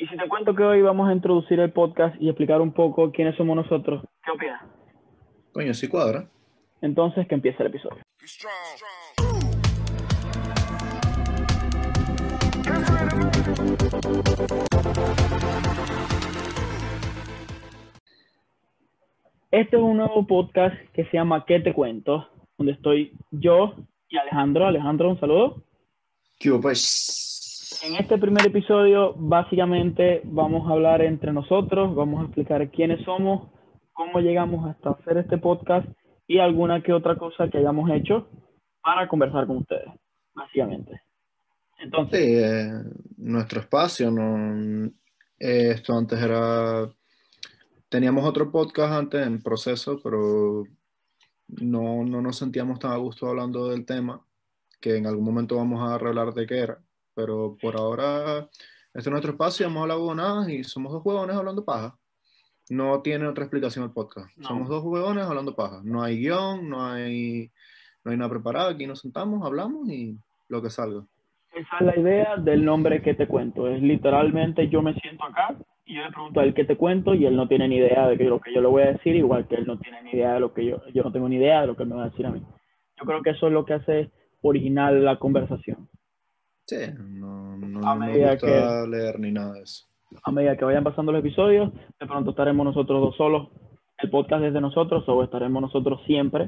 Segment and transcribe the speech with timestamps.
[0.00, 3.10] Y si te cuento que hoy vamos a introducir el podcast y explicar un poco
[3.10, 4.62] quiénes somos nosotros, ¿qué opinas?
[5.52, 6.28] Coño, sí cuadra.
[6.80, 8.00] Entonces, que empiece el episodio.
[19.50, 22.28] Este es un nuevo podcast que se llama ¿Qué te cuento?
[22.56, 23.74] Donde estoy yo
[24.08, 24.64] y Alejandro.
[24.64, 25.64] Alejandro, un saludo.
[26.38, 27.37] ¿Qué pues?
[27.82, 33.48] En este primer episodio, básicamente, vamos a hablar entre nosotros, vamos a explicar quiénes somos,
[33.92, 35.86] cómo llegamos hasta hacer este podcast
[36.26, 38.28] y alguna que otra cosa que hayamos hecho
[38.82, 39.88] para conversar con ustedes,
[40.34, 41.02] básicamente.
[41.78, 42.72] Entonces, eh,
[43.16, 44.86] nuestro espacio, no,
[45.38, 46.90] eh, esto antes era,
[47.88, 50.64] teníamos otro podcast antes en proceso, pero
[51.46, 54.20] no, no nos sentíamos tan a gusto hablando del tema,
[54.80, 56.78] que en algún momento vamos a revelar de qué era,
[57.18, 58.48] pero por ahora
[58.94, 61.96] este es nuestro espacio, hemos hablado huevonadas y somos dos huevones hablando paja.
[62.70, 64.28] No tiene otra explicación el podcast.
[64.36, 64.46] No.
[64.46, 65.80] Somos dos huevones hablando paja.
[65.82, 67.50] No hay guion, no hay,
[68.04, 68.68] no hay nada preparado.
[68.68, 70.16] Aquí nos sentamos, hablamos y
[70.48, 71.02] lo que salga.
[71.54, 73.66] esa es la idea del nombre que te cuento.
[73.66, 77.14] Es literalmente yo me siento acá y yo le pregunto a él qué te cuento
[77.14, 79.48] y él no tiene ni idea de lo que yo le voy a decir, igual
[79.48, 81.62] que él no tiene ni idea de lo que yo, yo no tengo ni idea
[81.62, 82.42] de lo que él me va a decir a mí.
[82.96, 85.88] Yo creo que eso es lo que hace original la conversación.
[86.68, 89.86] Sí, no, no, A no me gusta leer ni nada de eso.
[90.22, 93.48] A medida que vayan pasando los episodios, de pronto estaremos nosotros dos solos.
[93.96, 96.44] El podcast es de nosotros o estaremos nosotros siempre.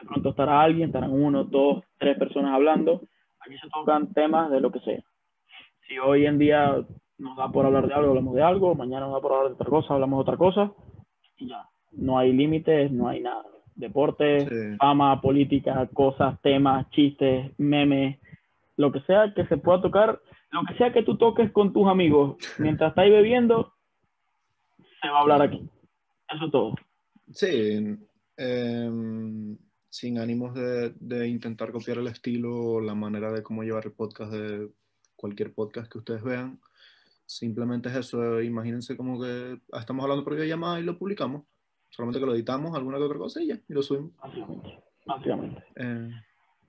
[0.00, 3.02] De pronto estará alguien, estarán uno, dos, tres personas hablando.
[3.44, 5.02] Aquí se tocan temas de lo que sea.
[5.88, 6.84] Si hoy en día
[7.18, 8.74] nos da por hablar de algo, hablamos de algo.
[8.76, 10.72] Mañana nos da por hablar de otra cosa, hablamos de otra cosa.
[11.36, 11.68] Y ya.
[11.92, 13.42] No hay límites, no hay nada.
[13.74, 14.76] Deporte, Sí.
[14.78, 18.18] fama, política, cosas, temas, chistes, memes,
[18.76, 21.88] lo que sea que se pueda tocar, lo que sea que tú toques con tus
[21.88, 23.74] amigos mientras estáis bebiendo,
[25.00, 25.68] se va a hablar aquí.
[26.34, 26.74] Eso es todo.
[27.32, 27.98] Sí,
[28.36, 29.58] em,
[29.88, 33.92] sin ánimos de, de intentar copiar el estilo o la manera de cómo llevar el
[33.92, 34.70] podcast de
[35.16, 36.60] cualquier podcast que ustedes vean.
[37.26, 41.44] Simplemente es eso, imagínense como que estamos hablando por videollamada y lo publicamos.
[41.88, 44.12] Solamente que lo editamos, alguna que otra cosa y ya, y lo subimos.
[44.16, 44.82] Básicamente.
[45.06, 45.64] Básicamente.
[45.76, 46.10] Eh,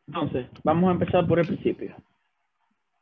[0.08, 1.96] Entonces, vamos a empezar por el principio.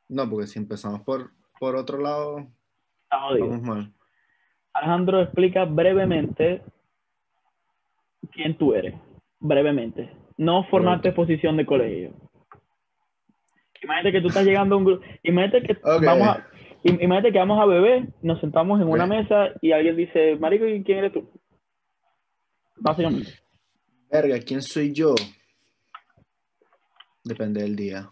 [0.09, 2.47] no, porque si empezamos por, por otro lado,
[3.11, 3.47] jodido.
[3.49, 3.93] vamos mal.
[4.73, 6.61] Alejandro explica brevemente
[8.31, 8.95] quién tú eres.
[9.39, 10.09] Brevemente.
[10.37, 12.13] No formarte posición de colegio.
[13.83, 15.05] Imagínate que tú estás llegando a un grupo.
[15.23, 16.47] Imagínate que vamos a.
[16.83, 20.65] im- Imagínate que vamos a beber, nos sentamos en una mesa y alguien dice, Marico,
[20.65, 21.29] ¿y quién eres tú?
[22.77, 23.31] Básicamente.
[24.09, 25.13] Verga, ¿quién soy yo?
[27.23, 28.09] Depende del día.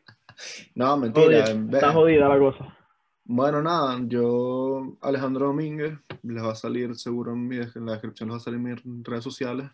[0.75, 1.44] no, mentira.
[1.44, 2.76] Está jodida la cosa.
[3.25, 8.28] Bueno, nada, yo, Alejandro Domínguez, les va a salir seguro en, mi, en la descripción,
[8.28, 9.69] les va a salir mis redes sociales.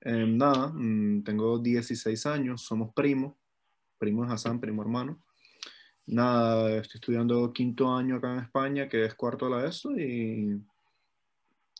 [0.00, 3.36] Eh, nada, mm, tengo 16 años, somos primos,
[3.98, 5.22] primo de Hassan, primo hermano.
[6.06, 10.60] Nada, estoy estudiando quinto año acá en España, que es cuarto de la ESO, y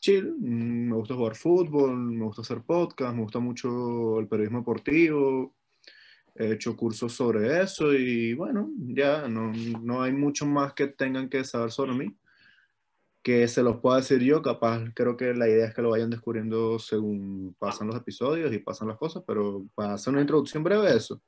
[0.01, 4.59] chill, mm, me gusta jugar fútbol, me gusta hacer podcast, me gusta mucho el periodismo
[4.59, 5.55] deportivo,
[6.35, 9.53] he hecho cursos sobre eso y bueno, ya no,
[9.83, 12.17] no hay mucho más que tengan que saber sobre mí
[13.23, 16.11] que se los pueda decir yo, capaz creo que la idea es que lo vayan
[16.11, 20.91] descubriendo según pasan los episodios y pasan las cosas, pero para hacer una introducción breve
[20.91, 21.21] de eso.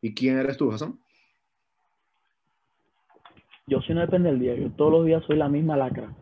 [0.00, 0.98] ¿Y quién eres tú, Hassan?
[3.66, 4.54] Yo sí no depende del día.
[4.54, 6.14] Yo todos los días soy la misma lacra.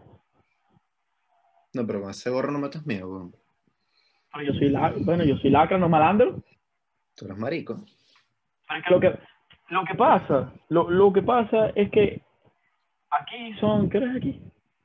[1.74, 3.32] No, pero con ese gorro no metas miedo, weón.
[4.32, 6.42] Pero yo soy la, bueno, yo soy lacra, no malandro.
[7.16, 7.84] Tú eres marico.
[8.68, 9.18] Pero es que lo que,
[9.68, 12.22] lo que pasa, lo, lo que pasa es que
[13.10, 14.30] aquí son, ¿qué hora es aquí?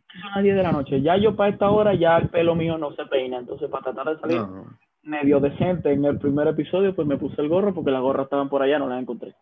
[0.09, 1.01] Aquí son las 10 de la noche.
[1.01, 3.37] Ya yo para esta hora ya el pelo mío no se peina.
[3.37, 4.65] Entonces para tratar de salir No,
[5.03, 8.49] medio decente en el primer episodio, pues me puse el gorro porque las gorras estaban
[8.49, 9.33] por allá, no las encontré.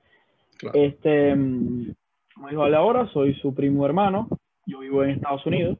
[0.57, 0.78] claro.
[0.78, 1.94] Este, mm,
[2.35, 4.28] como dijo Ale ahora, soy su primo hermano.
[4.67, 5.79] Yo vivo en Estados Unidos.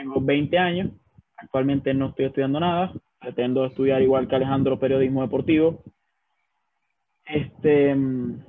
[0.00, 0.90] Tengo 20 años.
[1.36, 2.92] Actualmente no estoy estudiando nada.
[3.20, 5.82] Pretendo estudiar igual que Alejandro periodismo deportivo.
[7.26, 8.42] Este, mm,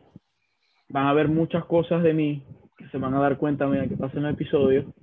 [0.90, 2.44] van a ver muchas cosas de mí
[2.78, 4.94] que se van a dar cuenta a medida que pasen el episodio.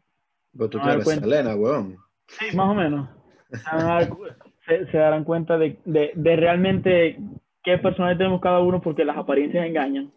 [0.56, 1.27] Pero tú eres cuenta.
[1.27, 1.97] Selena, weón.
[2.29, 3.09] Sí, más o menos.
[3.51, 4.27] Se, van a dar cu-
[4.67, 7.19] se- se darán cuenta de, de- de realmente
[7.62, 10.11] qué personajes tenemos cada uno porque las apariencias engañan.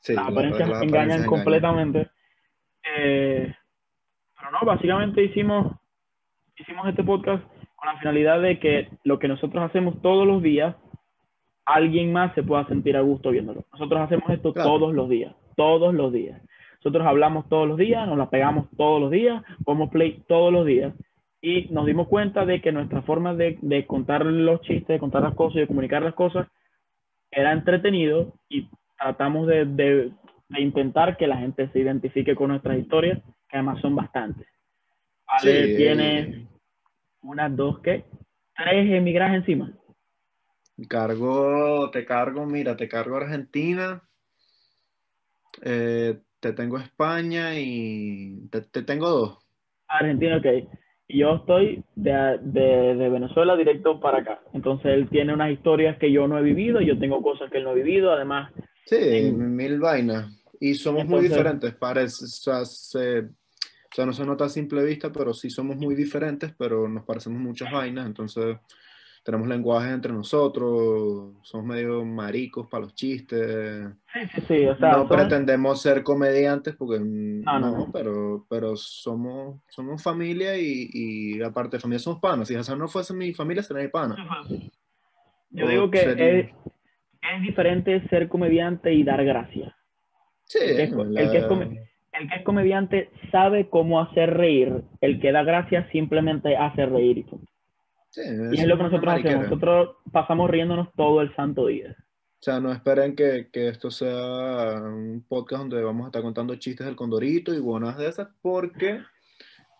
[0.00, 2.10] Sí, las la- apariencias las engañan completamente.
[2.96, 3.54] Eh,
[4.40, 5.72] pero no, básicamente hicimos,
[6.56, 7.42] hicimos este podcast
[7.76, 10.74] con la finalidad de que lo que nosotros hacemos todos los días,
[11.66, 13.64] alguien más se pueda sentir a gusto viéndolo.
[13.72, 14.70] Nosotros hacemos esto Claro.
[14.70, 16.40] todos los días, todos los días.
[16.82, 20.64] Nosotros hablamos todos los días, nos la pegamos todos los días, ponemos play todos los
[20.66, 20.94] días
[21.42, 25.22] y nos dimos cuenta de que nuestra forma de, de contar los chistes, de contar
[25.22, 26.48] las cosas y de comunicar las cosas
[27.30, 30.10] era entretenido y tratamos de, de-
[30.48, 33.20] de intentar que la gente se identifique con nuestras historias,
[33.50, 34.46] que además son bastantes.
[35.26, 35.76] Ale Sí.
[35.76, 36.48] tiene
[37.22, 38.04] unas dos, ¿qué?
[38.56, 39.72] Tres emigrajes encima.
[40.88, 44.02] Cargo, te cargo, mira, te cargo Argentina,
[45.62, 49.38] eh, te tengo España y te, te tengo dos.
[49.88, 50.46] Argentina, ok.
[51.08, 54.40] Y yo estoy de, de, de Venezuela directo para acá.
[54.54, 57.64] Entonces él tiene unas historias que yo no he vivido, yo tengo cosas que él
[57.64, 58.52] no ha vivido, además,
[58.86, 60.36] Sí, mil vainas.
[60.58, 63.28] Y somos muy diferentes, parece, o sea, se-
[63.90, 67.04] o sea, no se nota a simple vista, pero sí somos muy diferentes, pero nos
[67.04, 68.56] parecemos muchas vainas, entonces
[69.24, 73.86] tenemos lenguajes entre nosotros, somos medio maricos para los chistes.
[74.14, 79.60] sí, sí, sí, o sea, no pretendemos ser comediantes porque No, no, pero, pero somos,
[79.68, 82.48] somos familia y, y aparte de familia somos panas.
[82.48, 84.16] Si Hassan no fuese mi familia, sería mi pana.
[85.50, 86.46] yo O digo que sería- es,
[87.36, 89.76] es diferente ser comediante y dar gracia.
[90.44, 91.89] Sí, El que es la- el que es come-
[92.20, 97.24] El que es comediante sabe cómo hacer reír, el que da gracia simplemente hace reír.
[98.10, 98.20] Sí,
[98.52, 99.40] Y es lo que nosotros mariquera.
[99.40, 99.50] hacemos.
[99.50, 101.96] Nosotros pasamos riéndonos todo el santo día.
[101.98, 106.54] O sea, no esperen que, que esto sea un podcast donde vamos a estar contando
[106.56, 109.00] chistes del Condorito y buenas de esas, porque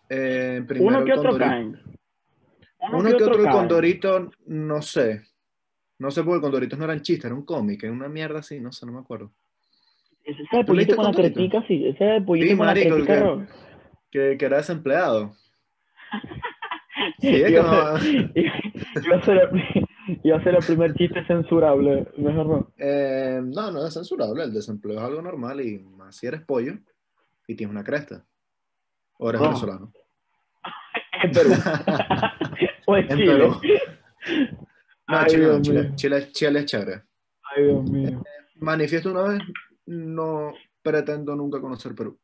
[0.09, 1.79] eh, primero Uno el que otro Condorito- caen.
[2.93, 3.55] Uno que otro el caen.
[3.57, 5.23] Condorito, no sé.
[5.99, 8.39] No sé porque el Condorito no era un chiste, era un cómic, era una mierda
[8.39, 9.31] así, no sé, no me acuerdo.
[10.31, 11.87] Ese es el ¿Tú leíste pollito con la cretica, sí.
[11.87, 13.47] Ese es el pollito Sí, con la marico, el cretica.
[14.11, 14.19] que-.
[14.31, 15.33] Que, que era desempleado.
[17.19, 19.87] Sí, es que Iba a ser- iba a ser el-
[20.23, 22.07] iba a ser el primer chiste censurable.
[22.17, 22.71] Mejor no.
[22.77, 26.73] Eh, no, no es censurable, el desempleo es algo normal y más si eres pollo
[27.47, 28.23] y tienes una cresta.
[29.17, 29.47] O eres No.
[29.47, 29.91] venezolano.
[31.23, 31.51] En Perú.
[32.87, 33.31] o en En Chile.
[33.33, 33.61] Perú.
[35.07, 35.91] No, Ay, Chile, no, Chile.
[35.95, 37.01] Chile, Chile es chévere.
[37.55, 38.23] Ay, Dios mío.
[38.55, 39.39] Manifiesto una vez,
[39.85, 42.19] no pretendo nunca conocer Perú.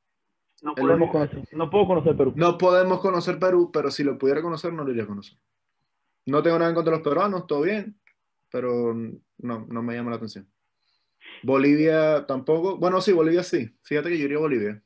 [0.62, 1.44] No podemos conocer.
[1.52, 2.34] No puedo conocer Perú.
[2.36, 5.38] No podemos conocer Perú, pero si lo pudiera conocer, no lo iría a conocer.
[6.26, 8.00] No tengo nada en contra de los peruanos, todo bien,
[8.52, 10.48] pero no, no me llama la atención.
[11.44, 12.78] Bolivia tampoco.
[12.78, 13.70] Bueno, sí, Bolivia sí.
[13.84, 14.82] Fíjate que yo iría a Bolivia.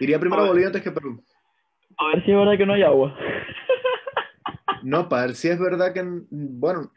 [0.00, 0.48] Iría primero a A.
[0.48, 1.22] Bolivia antes que a Perú.
[1.98, 3.16] A ver si es verdad que no hay agua.
[4.82, 6.92] No, para ver si es verdad que, bueno,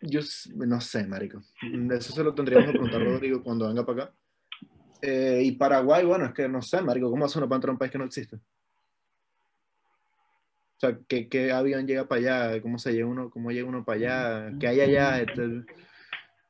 [0.00, 0.20] yo
[0.54, 1.42] no sé, marico.
[1.90, 4.14] Eso se lo tendríamos que preguntar a Rodrigo cuando venga para acá.
[5.02, 7.72] Eh, y Paraguay, bueno, es que no sé, marico, ¿cómo hace uno para entrar a
[7.72, 8.36] un país que no existe?
[8.36, 8.40] O
[10.78, 12.62] sea, ¿qué, qué avión llega para allá?
[12.62, 13.30] ¿Cómo se llega uno?
[13.30, 14.58] ¿Cómo llega uno para allá?
[14.58, 15.20] ¿Qué hay allá?
[15.20, 15.64] Este,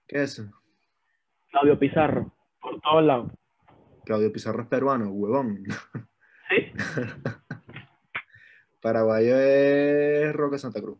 [0.08, 0.50] ¿Qué es eso?
[1.50, 2.32] Claudio Pizarro.
[2.60, 3.32] Por todos lados.
[4.04, 5.64] Claudio Pizarro es peruano, huevón.
[6.48, 6.72] ¿Sí?
[8.82, 10.98] Paraguayo es Roque Santa Cruz.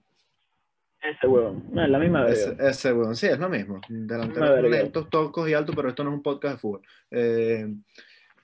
[1.11, 1.65] Ese huevón.
[1.71, 2.69] No, es la misma Ese, verga.
[2.71, 3.81] ese huevón, sí, es lo mismo.
[3.89, 6.83] Delanteros lentos, tocos y altos, pero esto no es un podcast de fútbol.
[7.11, 7.67] Eh,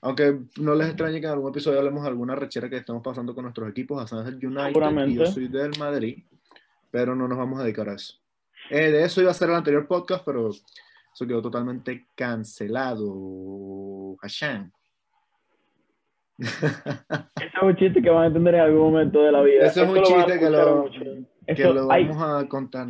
[0.00, 3.34] aunque no les extrañe que en algún episodio hablemos de alguna rechera que estamos pasando
[3.34, 4.02] con nuestros equipos.
[4.02, 6.24] Hassan es del United y yo soy del Madrid,
[6.90, 8.14] pero no nos vamos a dedicar a eso.
[8.70, 14.16] Eh, de eso iba a ser el anterior podcast, pero eso quedó totalmente cancelado.
[14.22, 14.72] Hassan.
[16.38, 19.66] Ese es un chiste que van a entender en algún momento de la vida.
[19.66, 21.00] Ese es un lo chiste que lo- mucho.
[21.54, 22.88] Que Esto- lo hay, vamos a contar.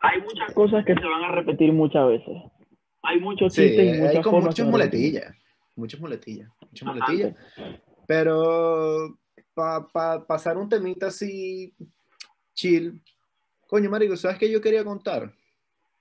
[0.00, 2.36] hay muchas cosas que se van a repetir muchas veces.
[3.02, 5.34] Hay muchos Sí, chistes y muchas hay con muchas que muletillas.
[5.76, 6.50] Muchas muletillas.
[6.60, 7.36] Muchas muletillas.
[8.06, 9.18] Pero
[9.54, 11.74] para pasar un temita así
[12.54, 13.02] chill,
[13.66, 15.32] coño, marico, ¿sabes qué yo quería contar?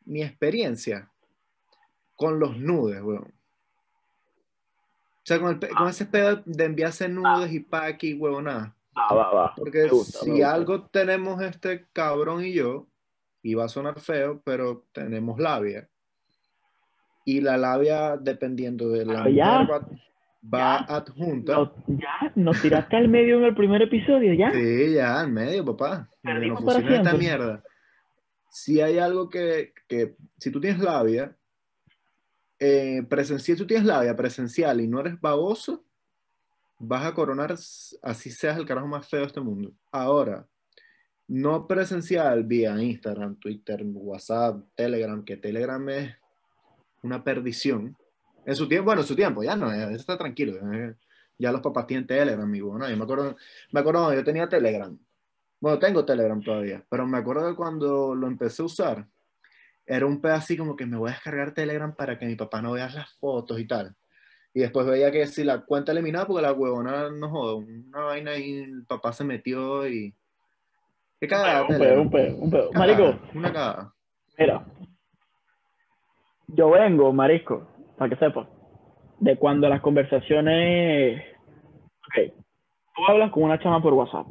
[0.05, 1.11] Mi experiencia
[2.15, 3.33] con los nudes, weón.
[5.17, 8.73] O sea, con, el con ese pedo de enviarse nudes y pack y huevonada.
[8.97, 9.53] Va, va, va.
[9.55, 12.87] Porque gusta, si algo tenemos este cabrón y yo,
[13.43, 15.87] y va a sonar feo, pero tenemos labia.
[17.25, 19.59] Y la labia, dependiendo de la Pero ya.
[19.59, 19.79] mujer, va,
[20.53, 20.95] va Ya.
[20.95, 21.53] adjunta.
[21.53, 24.51] No, ya, nos tiraste al medio en el primer episodio, ya.
[24.51, 26.09] Sí, ya, al medio, papá.
[26.21, 27.63] Perdimos No para esta mierda.
[28.49, 31.35] Si hay algo que, que si tú tienes labia,
[32.59, 35.83] eh, presencial, tú tienes labia presencial y no eres baboso,
[36.79, 39.71] vas a coronar así seas el carajo más feo de este mundo.
[39.91, 40.47] Ahora,
[41.27, 46.15] no presencial vía Instagram, Twitter, WhatsApp, Telegram, que Telegram es
[47.03, 47.97] una perdición.
[48.45, 50.57] En su tiempo, bueno, en su tiempo, ya no, ya está tranquilo.
[51.37, 52.77] Ya los papás tienen Telegram, amigo.
[52.77, 52.89] ¿no?
[52.89, 53.35] Yo me acuerdo,
[53.71, 54.97] me acuerdo yo tenía Telegram.
[55.59, 59.07] Bueno, tengo Telegram todavía, pero me acuerdo de cuando lo empecé a usar.
[59.85, 62.61] era un pedo así como que me voy a descargar Telegram para que mi papá
[62.61, 63.95] no vea las fotos y tal.
[64.57, 68.37] Y después veía que si la cuenta eliminada, porque la huevona no joda, una vaina
[68.37, 70.15] y el papá se metió y.
[71.19, 71.61] ¿Qué cagada?
[71.61, 72.71] Un pedo, un pedo, un pedo.
[72.73, 73.19] Marico.
[73.35, 73.93] Una cagada.
[74.35, 74.65] Mira.
[76.47, 77.67] Yo vengo, Marisco,
[77.99, 78.47] para que sepas,
[79.19, 81.23] de cuando las conversaciones.
[82.07, 82.33] Ok.
[82.95, 84.25] Tú hablas con una chama por WhatsApp.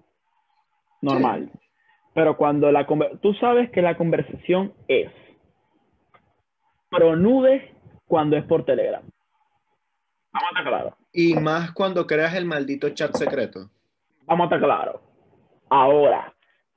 [1.02, 1.52] Normal.
[2.14, 2.85] Pero cuando la.
[3.23, 5.12] Tú sabes que la conversación es
[6.90, 7.76] pronude
[8.09, 9.04] cuando es por Telegram.
[10.37, 10.97] Vamos a estar claro.
[11.12, 13.71] Y más cuando creas el maldito chat secreto.
[14.26, 15.00] Vamos a estar claro.
[15.71, 16.35] Ahora,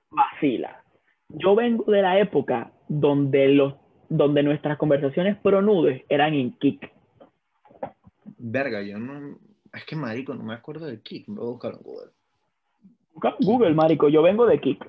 [0.09, 0.81] vacila.
[1.27, 3.73] Yo vengo de la época donde los
[4.07, 6.91] donde nuestras conversaciones pronudes eran en Kik.
[8.37, 9.37] Verga, yo no.
[9.73, 11.25] Es que marico, no me acuerdo de Kik.
[11.27, 12.11] Voy a buscarlo en Google.
[13.41, 14.09] Google, marico.
[14.09, 14.83] Yo vengo de Kik.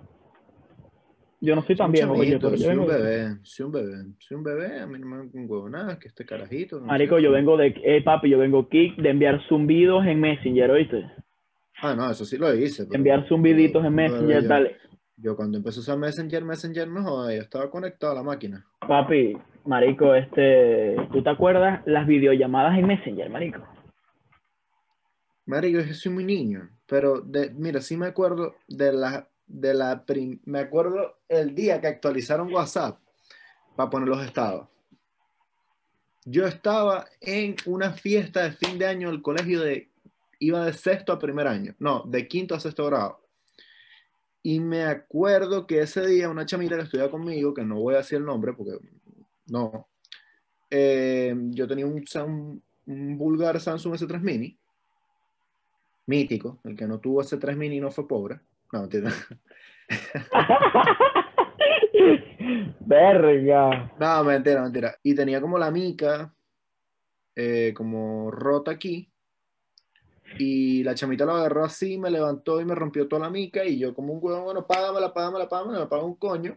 [1.43, 4.45] Yo no soy tan viejo, oye, pero soy un bebé, soy un bebé, soy un
[4.45, 6.83] bebé, a mí no me un huevo nada, que este carajito.
[6.83, 11.11] Marico, yo vengo de, eh, papi, yo vengo kick de enviar zumbidos en Messenger, ¿oíste?
[11.81, 12.87] Ah, no, eso sí lo hice.
[12.93, 14.77] enviar zumbiditos en Messenger, dale.
[15.17, 18.67] Yo cuando empecé a usar Messenger, Messenger no joder, yo estaba conectado a la máquina.
[18.87, 23.67] Papi, marico, este, ¿tú te acuerdas las videollamadas en Messenger, marico?
[25.47, 30.05] Marico, yo soy muy niño, pero de, mira, sí me acuerdo de las de la
[30.45, 33.01] me acuerdo el día que actualizaron WhatsApp
[33.77, 34.69] para poner los estados.
[36.25, 39.91] Yo estaba en una fiesta de fin de año del colegio de
[40.39, 43.27] iba de sexto a primer año, no, de quinto a sexto grado.
[44.43, 47.99] Y me acuerdo que ese día una chamita que estudiaba conmigo, que no voy a
[47.99, 48.79] decir el nombre porque
[49.47, 49.89] no,
[50.71, 54.59] eh, yo tenía un, un, un vulgar Samsung S3 Mini,
[56.07, 58.41] mítico, el que no tuvo S3 Mini no fue pobre
[58.73, 59.13] no, mentira.
[62.81, 63.93] Verga.
[63.99, 64.97] No, mentira, mentira.
[65.03, 66.35] Y tenía como la mica,
[67.35, 69.13] eh, como rota aquí.
[70.39, 73.65] Y la chamita lo agarró así, me levantó y me rompió toda la mica.
[73.65, 76.57] Y yo, como un huevón, bueno, págamela, págamela, págamela, me paga un coño.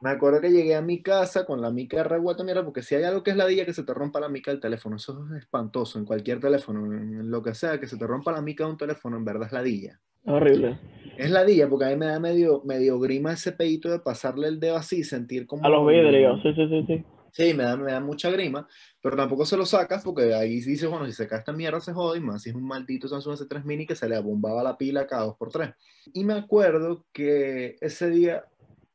[0.00, 3.04] Me acuerdo que llegué a mi casa con la mica revuelta, mira, porque si hay
[3.04, 5.42] algo que es la día que se te rompa la mica del teléfono, eso es
[5.42, 8.70] espantoso en cualquier teléfono, en lo que sea, que se te rompa la mica de
[8.70, 10.00] un teléfono, en verdad es la dilla.
[10.24, 10.78] Horrible.
[11.16, 14.48] Es la día, porque a mí me da medio, medio grima ese pedito de pasarle
[14.48, 15.64] el dedo así, sentir como...
[15.64, 17.04] A los vidrios, sí, sí, sí, sí.
[17.32, 18.66] Sí, me da, me da mucha grima,
[19.00, 21.92] pero tampoco se lo sacas porque ahí dices, bueno, si se cae esta mierda se
[21.92, 24.76] jode, y más si es un maldito Samsung S3 Mini que se le abombaba la
[24.76, 25.70] pila cada dos por tres.
[26.12, 28.44] Y me acuerdo que ese día,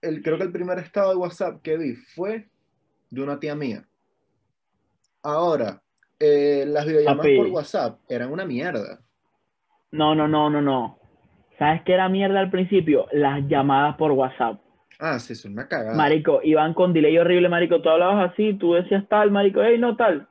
[0.06, 2.48] el, creo que el primer estado de WhatsApp que vi fue
[3.10, 3.86] de una tía mía.
[5.24, 5.82] Ahora,
[6.20, 9.00] eh, las videollamadas por WhatsApp eran una mierda.
[9.92, 11.00] No, no, no, no, no.
[11.58, 13.08] ¿Sabes qué era mierda al principio?
[13.12, 14.60] Las llamadas por WhatsApp.
[15.00, 15.96] Ah, sí, es una cagada.
[15.96, 17.82] Marico, iban con delay horrible, marico.
[17.82, 20.28] Tú hablabas así, tú decías tal, marico, hey, no tal.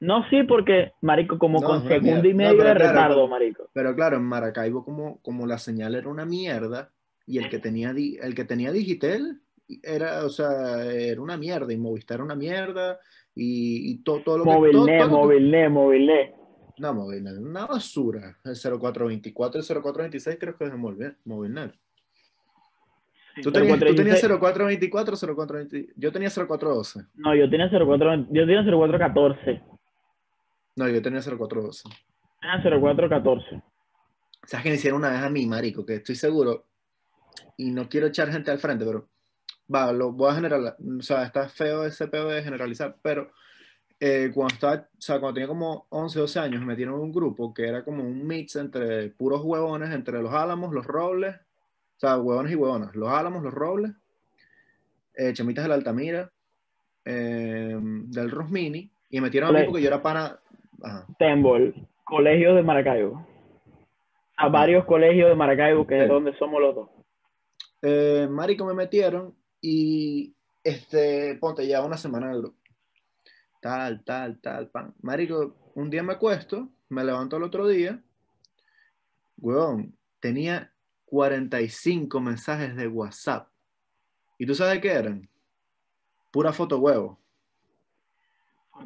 [0.00, 3.68] No, sí, porque, marico, como con segundo y medio de retardo, marico.
[3.74, 6.90] Pero claro, en Maracaibo como, como la señal era una mierda
[7.30, 9.40] y el que tenía, el que tenía Digital
[9.84, 12.98] era, o sea, era una mierda y Movistar era una mierda
[13.36, 14.50] y, y todo, todo lo que...
[14.50, 16.34] Movilnet, Movilnet, Movilnet.
[16.78, 18.36] No, Movilnet, una basura.
[18.44, 20.76] El 0424 el 0426 creo que es de
[21.24, 21.72] Movilnet.
[23.40, 25.92] ¿Tú, tenías, ¿Tú tenías 0424 o 0420?
[25.94, 27.06] Yo tenía 0412.
[27.14, 29.62] No, yo tenía 04, yo tenía 0414.
[30.74, 31.88] No, yo tenía 0412.
[32.40, 33.62] Tenía 0414.
[34.46, 35.86] ¿Sabes que me hicieron una vez a mí, marico?
[35.86, 36.64] Que estoy seguro,
[37.56, 39.08] y no quiero echar gente al frente, pero
[39.72, 43.30] va, lo voy a generar, o sea, está feo ese pedo de generalizar, pero
[43.98, 47.12] eh, cuando, estaba, o sea, cuando tenía como 11, 12 años, me metieron en un
[47.12, 52.00] grupo que era como un mix entre puros huevones, entre los álamos, los robles, o
[52.00, 53.92] sea, huevones y huevonas, los álamos, los robles,
[55.14, 56.30] eh, chamitas de la Altamira,
[57.04, 60.38] eh, del Rosmini, y me metieron a mí porque yo era pana.
[61.18, 63.26] Tembol, colegio de Maracaibo.
[64.38, 66.88] A varios colegios de Maracaibo, que es donde somos los dos.
[67.82, 72.60] Marico me metieron y este, ponte ya una semana en el grupo
[73.60, 74.94] tal, tal, tal, pan.
[75.02, 78.02] Marico, un día me acuesto, me levanto el otro día,
[79.38, 80.72] huevón, tenía
[81.06, 83.48] 45 mensajes de WhatsApp.
[84.38, 85.28] ¿Y tú sabes qué eran?
[86.30, 87.18] Pura foto huevo.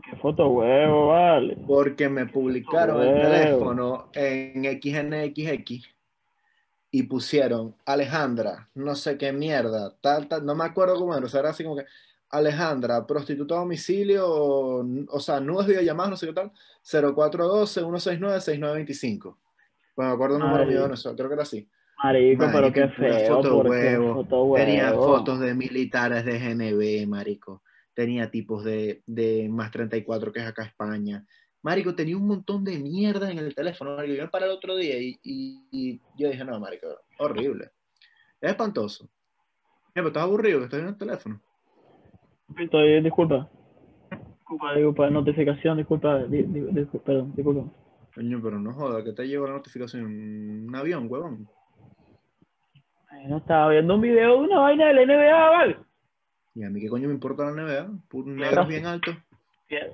[0.02, 1.56] ¿Qué foto huevo, vale?
[1.68, 5.93] Porque me publicaron el teléfono en XNXX
[6.94, 11.28] y pusieron Alejandra, no sé qué mierda, tal, tal, no me acuerdo cómo era, o
[11.28, 11.86] sea, era así como que
[12.30, 16.52] Alejandra, prostituta a domicilio, o, sea, nudos videollamadas, no sé qué tal,
[16.84, 19.36] 0412-169-6925.
[19.96, 21.68] Bueno, me acuerdo el número mío de eso, creo que era así.
[22.00, 23.26] Marico, pero qué feo.
[23.26, 24.14] foto porque huevo.
[24.14, 24.64] foto huevo.
[24.64, 27.64] Tenía fotos de militares de GNB, marico.
[27.92, 31.26] Tenía tipos de, de más 34 que es acá España.
[31.64, 33.96] Marico, tenía un montón de mierda en el teléfono.
[33.96, 36.86] Marico, yo me paré el otro día y, y- y yo dije, no, marico,
[37.18, 37.70] horrible.
[38.40, 39.04] Es espantoso.
[39.06, 39.10] Eh,
[39.94, 41.40] pero estás aburrido que estás en el teléfono.
[42.58, 43.48] Estoy, disculpa.
[44.10, 47.72] Disculpa, disculpa, notificación, disculpa, di- di- disculpa, perdón, disculpa.
[48.14, 50.04] Coño, pero no joda, que te llegó la notificación.
[50.04, 51.48] Un avión, huevón.
[53.08, 55.78] Ay, No estaba viendo un video de una vaina del NBA, ¿vale?
[56.54, 57.88] Y a mí qué coño me importa la NBA.
[58.08, 59.16] Puro Tienes negros bien altos.
[59.68, 59.92] Bien.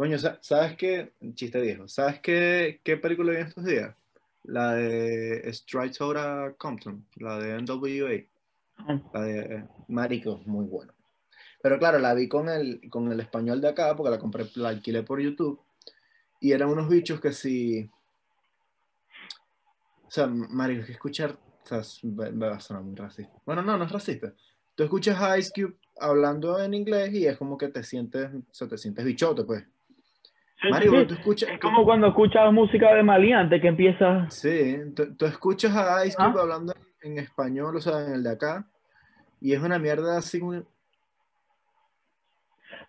[0.00, 1.12] Coño, sa- ¿sabes qué?
[1.34, 1.86] Chiste viejo.
[1.86, 3.94] ¿Sabes qué, qué película vi en estos días?
[4.44, 8.24] La de Strikes Outta Compton, la de NWA.
[9.12, 10.94] La de Marico, muy bueno.
[11.62, 14.70] Pero claro, la vi con el, con el español de acá, porque la compré, la
[14.70, 15.60] alquilé por YouTube.
[16.40, 17.90] Y eran unos bichos que sí.
[20.06, 21.38] O sea, Marico, que escuchar.
[21.62, 23.34] O sea, va, va a sonar muy racista.
[23.44, 24.32] Bueno, no, no es racista.
[24.74, 28.42] Tú escuchas a Ice Cube hablando en inglés y es como que te sientes, o
[28.50, 29.62] sea, te sientes bichote, pues.
[30.62, 31.50] Sí, Marico, sí, tú escuchas.
[31.50, 34.28] Es como cuando escuchas música de maleante que empieza.
[34.30, 36.42] Sí, tú, tú escuchas a Ice Cube Ah.
[36.42, 38.66] hablando en español, o sea, en el de acá,
[39.40, 40.62] y es una mierda así muy.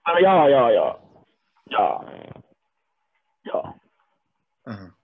[0.06, 1.00] Pero ya va, ya ya va.
[1.68, 2.00] Ya.
[3.46, 3.76] Ya.
[4.66, 4.96] Ajá.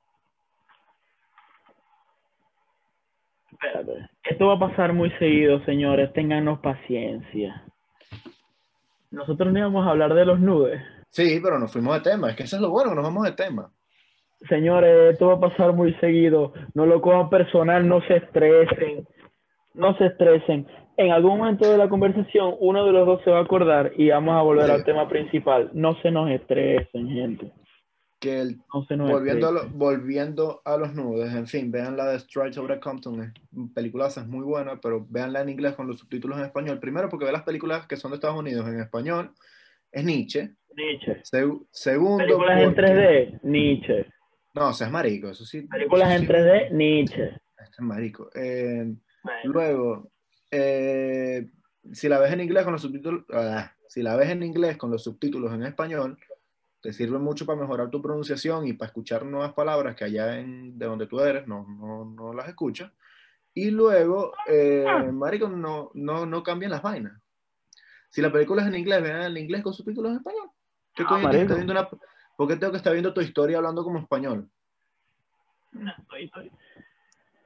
[3.51, 4.09] Espérate.
[4.24, 6.12] Esto va a pasar muy seguido, señores.
[6.13, 7.63] Téngannos paciencia.
[9.09, 10.81] Nosotros no íbamos a hablar de los nudes.
[11.09, 13.31] Sí, pero nos fuimos de tema, es que eso es lo bueno, nos vamos de
[13.31, 13.71] tema.
[14.47, 16.53] Señores, esto va a pasar muy seguido.
[16.75, 19.07] No lo cojan personal, no se estresen.
[19.73, 20.67] No se estresen.
[20.95, 24.09] En algún momento de la conversación, uno de los dos se va a acordar y
[24.09, 24.71] vamos a volver Sí.
[24.71, 25.69] al tema principal.
[25.73, 27.51] No se nos estresen, gente.
[28.19, 29.71] Que el, No se nos volviendo, a estresen.
[29.73, 33.31] lo- volviendo a los nudes, en fin, vean la de Strikes Over Compton, es
[33.75, 36.79] película es muy buena, pero véanla en inglés con los subtítulos en español.
[36.79, 39.31] Primero, porque ve las películas que son de Estados Unidos en español,
[39.91, 40.51] es Nietzsche.
[40.77, 41.22] Nietzsche.
[41.24, 44.05] Segu- segundo, Películas en porque- 3D, Nietzsche.
[44.54, 45.62] No, o sea, es marico, eso sí.
[45.63, 47.23] Películas eso en sí- 3D, Nietzsche.
[47.25, 48.30] Este es marico.
[48.36, 50.12] Eh, Bueno, Luego,
[50.51, 51.49] eh,
[51.91, 54.89] si la ves en inglés con los subtítulos, ah, si la ves en inglés con
[54.91, 56.17] los subtítulos en español,
[56.82, 60.78] te sirve mucho para mejorar tu pronunciación y para escuchar nuevas palabras que allá en,
[60.78, 62.91] de donde tú eres no, no, no las escuchas.
[63.54, 67.19] Y luego, eh, marico, no, no, no cambian las vainas.
[68.10, 70.49] Si la película es en inglés, vean en inglés con subtítulos en español.
[70.97, 71.89] ¿Qué Ah, coño viendo una-
[72.36, 74.49] ¿Por qué tengo que estar viendo tu historia hablando como español?
[75.73, 76.51] estoy- estoy-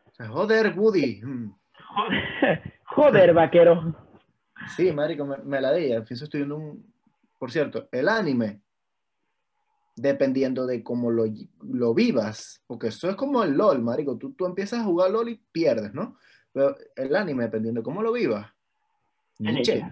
[0.08, 1.22] O sea, joder, Woody.
[1.24, 1.54] Mm.
[1.88, 3.96] Joder, joder, vaquero.
[4.76, 5.88] Sí, marico, me, me la di.
[6.06, 6.94] Pienso estoy viendo un...
[7.38, 8.62] Por cierto, el anime,
[9.96, 11.26] dependiendo de cómo lo,
[11.64, 14.18] lo vivas, porque eso es como el LOL, marico.
[14.18, 16.18] Tú, tú empiezas a jugar LOL y pierdes, ¿no?
[16.54, 18.48] Pero el anime, dependiendo de cómo lo vivas,
[19.40, 19.84] Nietzsche,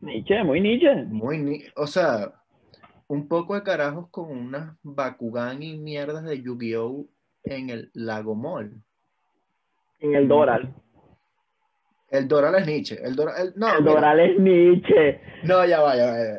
[0.00, 1.04] Nietzsche, muy Nietzsche.
[1.04, 1.38] muy...
[1.38, 2.32] ni- O sea,
[3.12, 7.04] un poco de carajos con unas Bakugan y mierdas de Yu-Gi-Oh!
[7.44, 8.72] en el Lago Mall.
[10.00, 10.74] En el Doral.
[12.08, 12.98] El Doral es Nietzsche.
[13.04, 13.48] El Doral...
[13.48, 13.84] el- no, el.
[13.84, 15.20] Doral es Nietzsche.
[15.44, 16.18] No, ya va, ya va.
[16.18, 16.38] ya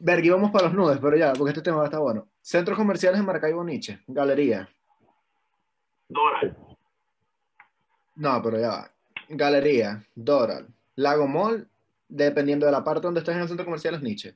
[0.00, 0.34] va.
[0.36, 2.28] Vamos para los nudes, pero ya, porque este tema va a estar bueno.
[2.40, 4.66] Centros comerciales en Maracaibo Nietzsche, galería.
[6.08, 6.56] Doral.
[8.14, 8.90] No, pero ya va.
[9.28, 11.68] Galería, Doral, Lago Mall,
[12.08, 14.34] dependiendo de la parte donde estés en el centro comercial es Nietzsche.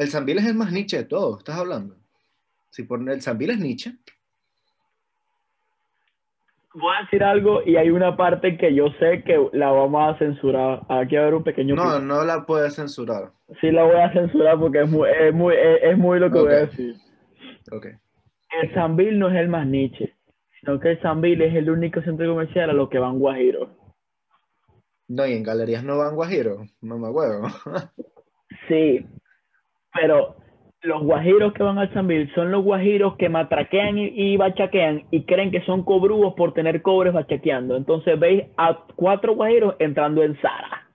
[0.00, 1.94] El Sambil es el más Nietzsche de todo, estás hablando.
[2.70, 3.92] Si por el Sambil es Nietzsche,
[6.72, 10.18] Voy a decir algo y hay una parte que yo sé que la vamos a
[10.18, 10.82] censurar.
[10.88, 11.74] Aquí va a haber un pequeño.
[11.74, 13.32] no, no la puedes censurar.
[13.60, 16.38] Sí, la voy a censurar porque es muy, es muy, es, es muy lo que
[16.38, 16.70] voy a Ok.
[16.70, 16.94] decir.
[17.72, 17.86] Ok.
[18.62, 20.14] El Sambil no es el más Nietzsche,
[20.60, 23.68] sino que el Sambil es el único centro comercial a lo que van guajiros.
[25.08, 27.48] No, y en galerías no van guajiro, no me huevo.
[28.68, 29.04] Sí,
[29.92, 30.36] pero
[30.82, 35.24] los guajiros que van al Sambil son los guajiros que matraquean y, y bachaquean y
[35.24, 37.76] creen que son cobrúos por tener cobres bachaqueando.
[37.76, 40.86] Entonces veis a cuatro guajiros entrando en Sara,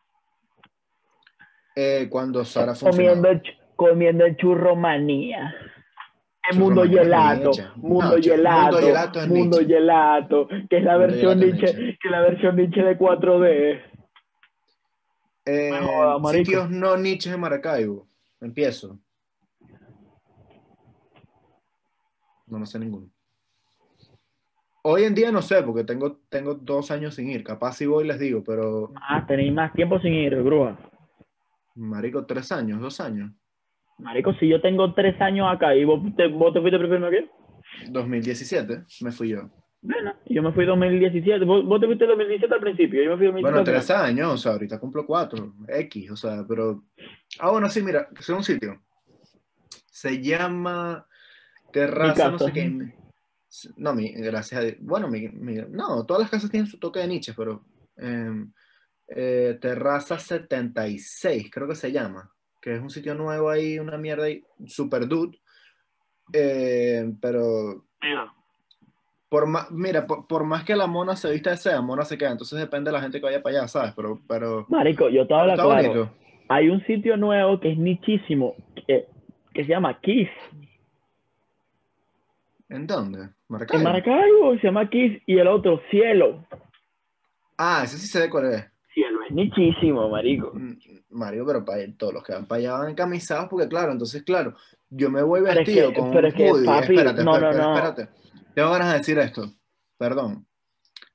[1.75, 3.41] Eh, cuando Sara comiendo el,
[3.75, 5.53] comiendo el churro manía.
[6.51, 7.63] El mundo gelato, Nietzsche.
[7.75, 9.73] mundo No, gelato, Mundo Gelato es mundo Nietzsche.
[9.75, 11.97] gelato, que es la Mundo versión Nietzsche, Nietzsche.
[11.99, 13.81] que es la versión Nietzsche de 4D.
[15.45, 18.07] Eh, joda, sitios no niches en Maracaibo.
[18.41, 18.99] Empiezo.
[22.47, 23.09] No, no sé ninguno.
[24.83, 27.43] Hoy en día no sé, porque tengo, tengo dos años sin ir.
[27.43, 30.77] Capaz si voy les digo, pero Ah, tenéis más tiempo sin ir, grúa.
[31.73, 33.31] marico, tres años, dos años.
[33.97, 37.29] Marico, si yo tengo tres años acá y vos te, vos te fuiste primero que
[37.89, 39.49] 2017 me fui yo.
[39.81, 41.45] Bueno, yo me fui 2017.
[41.45, 43.03] ¿Vos, vos te fuiste 2017 al principio?
[43.03, 46.45] Yo me fui 2017 Bueno, tres años, o sea, ahorita cumplo cuatro, X, o sea,
[46.47, 46.83] pero...
[47.39, 48.81] Ah, bueno, sí, mira, es un sitio.
[49.91, 51.05] Se llama
[51.71, 52.61] Terraza, no sé qué.
[53.77, 54.75] No, mi, gracias a Dios.
[54.81, 57.63] Bueno, mi, mi- no, todas las casas tienen su toque de niche, pero...
[57.97, 58.45] eh,
[59.07, 64.25] eh, Terraza 76, creo que se llama, que es un sitio nuevo ahí, una mierda
[64.25, 65.39] ahí, super dude.
[66.33, 68.33] Eh, pero Mira,
[69.29, 72.17] por más, mira, por, por más que la mona se vista de seda, mona se
[72.17, 73.93] queda, entonces depende de la gente que vaya para allá, ¿sabes?
[73.95, 76.15] Pero, pero Marico, yo hablo está claro.
[76.47, 78.55] Hay un sitio nuevo que es nichísimo,
[78.87, 79.07] que,
[79.53, 80.29] que se llama Kiss.
[82.69, 83.29] ¿En dónde?
[83.47, 83.79] Maracaibo.
[83.79, 86.45] En Maracaibo se llama Kiss y el otro Cielo.
[87.57, 88.65] Ah, ese sí sé de cuál es.
[88.93, 90.51] Cielo es nichísimo, marico.
[90.53, 90.77] Mm,
[91.11, 94.55] Mario, pero para todos los que van para allá van encamisados, porque claro, entonces claro,
[94.89, 96.65] yo me voy Pero es vestido que- con pero un es que, hoodie.
[96.65, 97.75] papi, espérate, no, espérate, no, no.
[97.75, 98.09] espérate.
[98.53, 99.51] Tengo ganas de decir esto.
[99.97, 100.45] Perdón.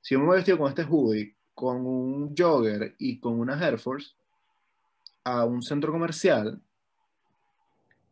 [0.00, 3.78] Si yo me voy vestido con este hoodie, con un jogger y con una Air
[3.78, 4.14] Force
[5.24, 6.60] a un centro comercial,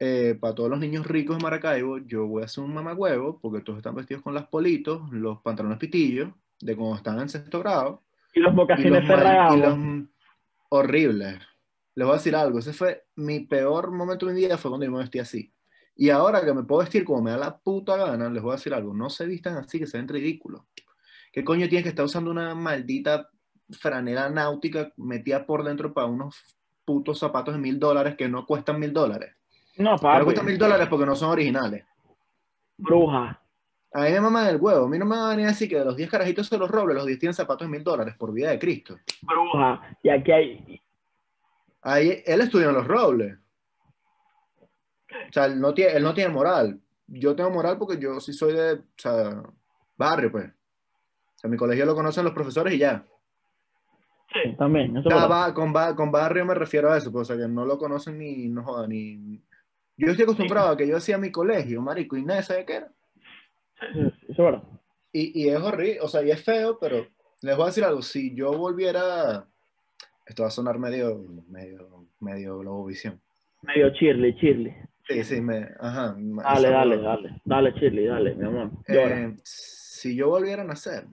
[0.00, 3.64] eh, para todos los niños ricos de Maracaibo, yo voy a hacer un mamagüevo, porque
[3.64, 8.02] todos están vestidos con las politos, los pantalones pitillos, de cuando están en sexto grado,
[8.32, 9.78] Y los mocasines los
[10.68, 11.38] horribles.
[11.94, 14.86] Les voy a decir algo, ese fue mi peor momento de mi vida, fue cuando
[14.86, 15.52] yo me vestí así.
[15.96, 18.56] Y ahora que me puedo vestir como me da la puta gana, les voy a
[18.56, 20.62] decir algo, no se vistan así, que se ven ridículos.
[21.32, 23.28] ¿Qué coño tienes que estar usando una maldita
[23.70, 26.57] franela náutica metida por dentro para unos
[26.88, 29.34] putos zapatos de mil dólares que no cuestan mil dólares?
[29.76, 30.24] No, No papi.
[30.24, 31.84] cuestan mil dólares porque no son originales.
[32.78, 33.38] Bruja.
[33.92, 35.68] A mí me maman el huevo, a mí no me van a venir a decir
[35.68, 38.14] que de los 10 carajitos de los robles, los 10 tienen zapatos de mil dólares,
[38.18, 38.98] por vida de Cristo.
[39.20, 39.82] Bruja.
[40.02, 40.82] Y aquí hay.
[41.82, 43.36] Ahí, él estudió en los robles.
[44.60, 46.80] O sea, él no, tiene, él no tiene moral.
[47.06, 49.42] Yo tengo moral porque yo sí soy de, o sea,
[49.98, 50.46] barrio, pues.
[50.46, 53.04] O sea, mi colegio lo conocen los profesores y ya.
[54.32, 54.96] Sí, también.
[54.96, 57.64] Eso ba- con, ba- con barrio me refiero a eso, pues, o sea, que no
[57.64, 59.40] lo conocen ni, no jodan, ni...
[59.96, 62.92] Yo estoy acostumbrado a que yo hacía mi colegio, marico, y nadie sabe qué era.
[63.92, 64.80] Sí, Eso.
[65.12, 67.06] Y, y es horrible, o sea, y es feo, pero
[67.42, 69.46] les voy a decir algo, si yo volviera,
[70.26, 73.20] esto va a sonar medio, medio, medio Globovisión.
[73.62, 74.72] Medio chirly, chirly.
[75.08, 76.14] Sí, sí, me, ajá.
[76.18, 77.40] Dale, dale, dale.
[77.44, 78.70] Dale, chirly, dale, mi amor.
[78.86, 81.06] Eh, si yo volviera a nacer,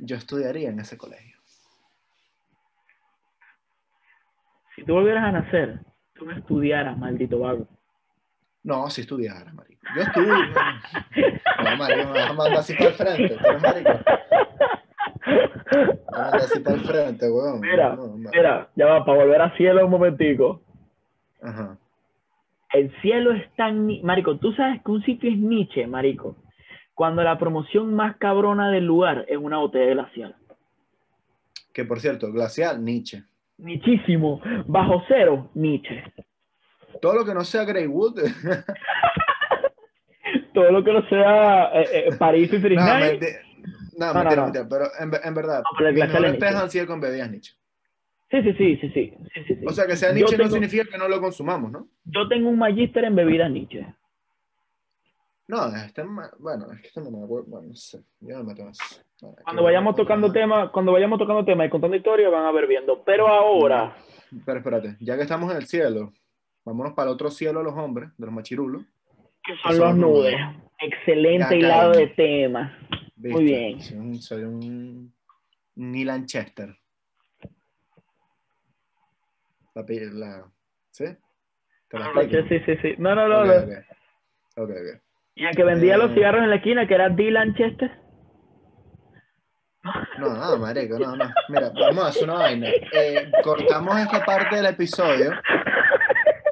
[0.00, 1.38] yo estudiaría en ese colegio.
[4.74, 5.80] Si tú volvieras a nacer,
[6.14, 7.66] tú no estudiaras, maldito vago.
[8.62, 9.82] No, si estudiara, marico.
[9.96, 10.34] Yo estudio.
[11.62, 13.34] No, marico, me vas a mandar así para el frente.
[13.34, 13.90] eres marico.
[15.26, 17.60] Me vas a mandar así para el frente, weón.
[17.60, 20.62] Mira, No, Mira, ya va, para volver a cielo un momentico.
[21.42, 21.76] Ajá.
[22.72, 23.88] El cielo es tan...
[24.02, 26.36] Marico, tú sabes que un sitio es Nietzsche, marico.
[27.00, 30.36] Cuando la promoción más cabrona del lugar es una botella de glacial.
[31.72, 33.22] Que por cierto, glacial, Nietzsche.
[33.56, 34.42] Nichísimo.
[34.66, 36.04] Bajo cero, Nietzsche.
[37.00, 38.20] Todo lo que no sea Greywood.
[40.52, 43.26] Todo lo que no sea eh, eh, París y no, menti-
[43.96, 44.42] no, No, no, mentira, no.
[44.44, 47.54] mentira, pero en, ve- en verdad, pero mis mejores han sido con bebidas Nietzsche.
[48.30, 49.14] Sí, sí, sí, sí, sí,
[49.48, 49.58] sí.
[49.66, 51.88] O sea, que sea Nietzsche no significa que no lo consumamos, ¿no?
[52.04, 53.86] Yo tengo un magíster en bebidas Nietzsche.
[55.50, 55.68] No,
[56.04, 58.54] ma- bueno, es que no me acuerdo, bueno, no sé, yo no me.
[58.54, 58.72] Bueno,
[59.42, 63.02] Cuando vayamos tocando temas, cuando vayamos tocando temas y contando historias, van a ver viendo.
[63.02, 63.96] Pero ahora,
[64.46, 66.12] Pero espérate, ya que estamos en el cielo,
[66.64, 68.84] vámonos para el otro cielo los hombres, de los machirulos.
[69.42, 70.36] que son los nudes.
[70.78, 72.06] Excelente hilado de.
[73.16, 73.32] ¿viste?
[73.32, 73.80] Muy bien.
[73.80, 75.12] Soy un, soy un,
[75.74, 76.76] un Ilan Chester.
[79.74, 80.52] La, la,
[80.92, 81.06] ¿Sí?
[81.88, 82.12] ¿Te la
[82.48, 82.94] Sí, sí, sí.
[82.98, 83.40] No, no, no.
[83.40, 83.62] Ok, no.
[83.64, 83.84] ok.
[84.56, 85.09] Ok, ok.
[85.34, 86.14] Y el que vendía los Eh.
[86.14, 87.90] cigarros en la esquina, que era Dylan Chester.
[90.18, 91.30] No, no, marico, no, no.
[91.48, 92.68] Mira, vamos a hacer una vaina.
[92.92, 95.32] Eh, cortamos esta parte del episodio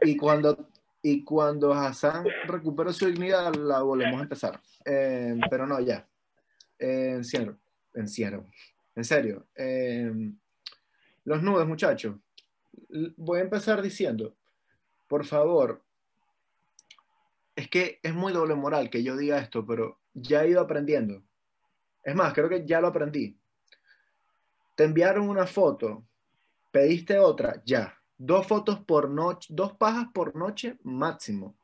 [0.01, 0.71] y cuando,
[1.03, 4.59] y cuando Hassan recupere su dignidad la volvemos a empezar.
[4.87, 6.07] Eh, pero no, ya.
[6.79, 7.57] Eh, encierro.
[7.95, 8.47] Encierro.
[8.97, 9.47] En serio.
[11.25, 12.17] Los nudes, muchachos.
[13.19, 14.33] Voy a empezar diciendo,
[15.07, 15.83] por favor,
[17.59, 21.25] es que es muy doble moral que yo diga esto, pero ya he ido aprendiendo.
[22.05, 23.37] Es más, creo que ya lo aprendí.
[24.77, 26.05] Te enviaron una foto,
[26.71, 27.99] pediste otra, ya.
[28.16, 31.57] Dos fotos por noche, dos pajas por noche máximo.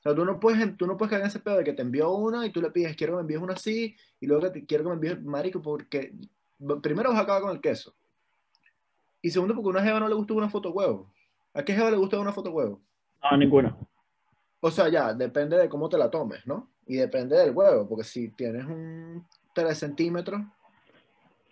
[0.00, 1.82] O sea, tú no puedes, tú no puedes caer en ese pedo de que te
[1.82, 4.50] envió una y tú le pides, quiero que me envíes una así, y luego que
[4.50, 6.12] te quiero que me envíes marico, porque
[6.82, 7.94] primero vas a acabar con el queso.
[9.20, 11.14] Y segundo, porque a una jeva no le gusta una foto huevo.
[11.54, 12.82] ¿A qué jeva le gusta una foto huevo?
[13.22, 13.78] No, ninguna.
[14.64, 16.70] O sea, ya, depende de cómo te la tomes, ¿no?
[16.86, 20.40] Y depende del huevo, porque si tienes un 3 centímetros.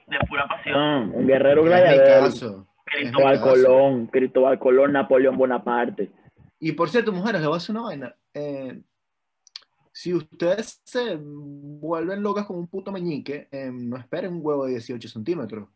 [0.06, 2.66] De pura pasión, un guerrero gladiador.
[2.84, 6.12] Cristóbal Colón, Cristóbal Colón, Napoleón Bonaparte.
[6.60, 8.14] Y por cierto, mujeres, le voy a hacer una vaina.
[8.32, 8.80] Eh,
[9.92, 14.72] si ustedes se vuelven locas con un puto meñique, eh, no esperen un huevo de
[14.72, 15.68] 18 centímetros.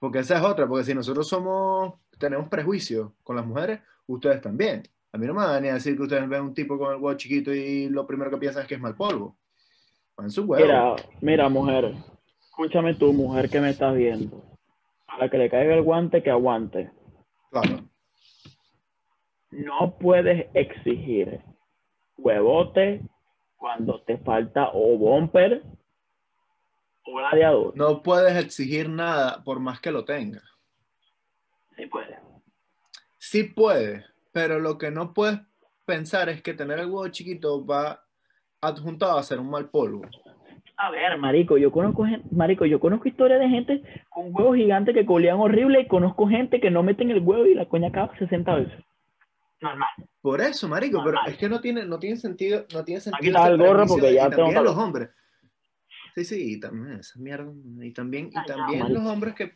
[0.00, 4.82] Porque esa es otra, porque si nosotros somos, tenemos prejuicios con las mujeres, ustedes también.
[5.14, 7.16] A mí no me van a decir que ustedes ven un tipo con el huevo
[7.16, 9.36] chiquito y lo primero que piensan es que es mal polvo.
[10.26, 10.66] Su huevo.
[10.66, 11.94] Mira, mira, mujer,
[12.40, 14.42] escúchame tú, mujer que me estás viendo.
[15.06, 16.90] Para que le caiga el guante, que aguante.
[17.52, 17.88] Claro.
[19.52, 21.40] No puedes exigir
[22.16, 23.00] huevote
[23.54, 25.62] cuando te falta o bumper
[27.04, 27.76] o gladiador.
[27.76, 30.42] No puedes exigir nada por más que lo tenga.
[31.76, 32.18] Sí puede.
[33.18, 35.38] Sí puede, pero lo que no puedes
[35.86, 38.02] pensar es que tener el huevo chiquito va
[38.60, 40.02] adjuntado a ser un mal polvo.
[40.76, 45.06] A ver, marico, yo conozco marico, yo conozco historias de gente con huevos gigantes que
[45.06, 48.54] colían horrible y conozco gente que no meten el huevo y la coña acaba 60
[48.56, 48.84] veces.
[49.60, 49.88] Normal.
[50.20, 53.18] Por eso, marico, pero es que no tiene, no tiene sentido, no tiene sentido.
[53.18, 55.10] Aquí está el gorro porque ya tengo los hombres.
[56.16, 59.52] Sí, sí, y también esa mierda, y también, y también los hombres que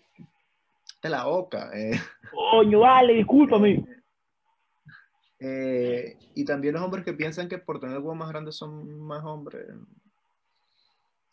[1.00, 1.70] te la boca.
[1.74, 1.98] Eh.
[2.30, 3.97] Coño, vale, discúlpame.
[5.40, 9.24] Eh, y también los hombres que piensan que por tener huevos más grandes son más
[9.24, 9.66] hombres.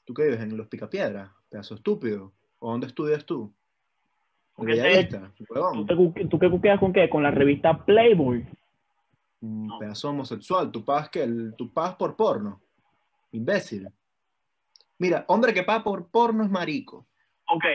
[0.05, 0.41] ¿Tú qué vives?
[0.41, 1.31] ¿En los picapiedras?
[1.49, 2.31] Pedazo estúpido.
[2.59, 3.51] ¿O dónde estudias tú?
[4.55, 4.65] ¿Tú,
[6.29, 7.09] ¿Tú, qué cuqueas con qué?
[7.09, 8.47] ¿Con la revista Playboy?
[9.41, 10.71] Un pedazo homosexual.
[10.71, 12.61] Tú pagas, que tú pagas por porno.
[13.31, 13.89] Imbécil.
[14.97, 17.05] Mira, hombre que paga por porno es marico.
[17.47, 17.65] Ok,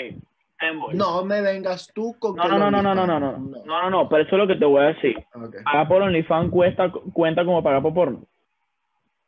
[0.92, 2.37] no me vengas tú con.
[2.37, 3.64] No, no, no, no, no, no, no, no, no.
[3.64, 5.16] No, no, pero eso es lo que te voy a decir.
[5.33, 5.62] Okay.
[5.64, 8.25] Pagar por OnlyFans cuesta, cuenta como pagar por porno.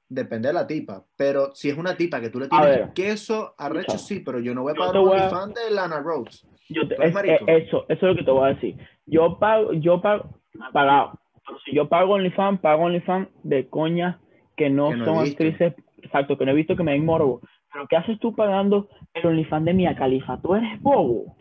[0.08, 3.54] Depende de la tipa, pero si es una tipa que tú le tienes ver, queso
[3.56, 5.64] arrecho, sí, pero yo no voy a pagar por OnlyFans a...
[5.64, 6.46] de Lana Rhodes.
[6.68, 7.14] Yo te, es,
[7.46, 8.76] eso, eso es lo que te voy a decir.
[9.06, 11.20] Yo pago, yo pago, ah, pagado.
[11.64, 14.16] Si yo pago OnlyFans, pago OnlyFans de coñas
[14.56, 17.40] que no, que no son actrices, exacto, que no he visto que me den morbo.
[17.72, 20.40] Pero ¿qué haces tú pagando el OnlyFans de Mia Califa?
[20.40, 21.36] Tú eres bobo.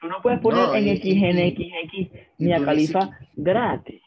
[0.00, 4.02] Tú no puedes poner en XNXX Mia Califa gratis.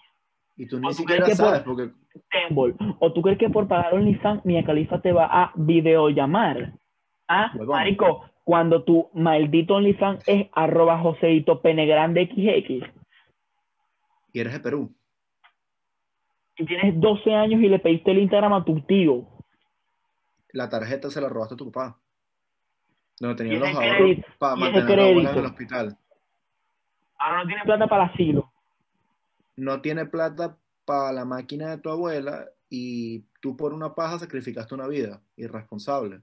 [0.57, 1.91] Y tú ni siquiera sabes porque...
[2.99, 6.73] O tú crees que por pagar OnlyFans Mia Califa te va a videollamar.
[7.27, 12.89] Ah, marico, cuando tu maldito OnlyFans es arroba Joseito Penegrande XX.
[14.31, 14.95] Y eres de Perú.
[16.57, 19.34] Y tienes 12 años y le pediste el Instagram a tu tío
[20.55, 21.99] la tarjeta se la robaste a tu papá.
[23.19, 25.97] No tenía los ahorros para mantener a en el hospital.
[27.17, 28.51] Ahora no tiene plata para asilo.
[29.57, 34.75] No tiene plata para la máquina de tu abuela y tú por una paja sacrificaste
[34.75, 35.21] una vida.
[35.37, 36.21] Irresponsable.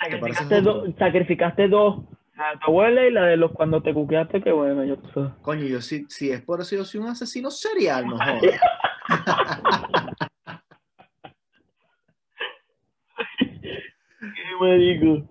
[0.00, 0.62] Sacrificaste,
[0.98, 2.04] sacrificaste dos.
[2.36, 4.96] La de tu abuela y la de los cuando te cuqueaste, que bueno, yo
[5.42, 8.18] Coño, yo si, si es por eso, yo soy un asesino serial, no
[14.60, 15.28] marico.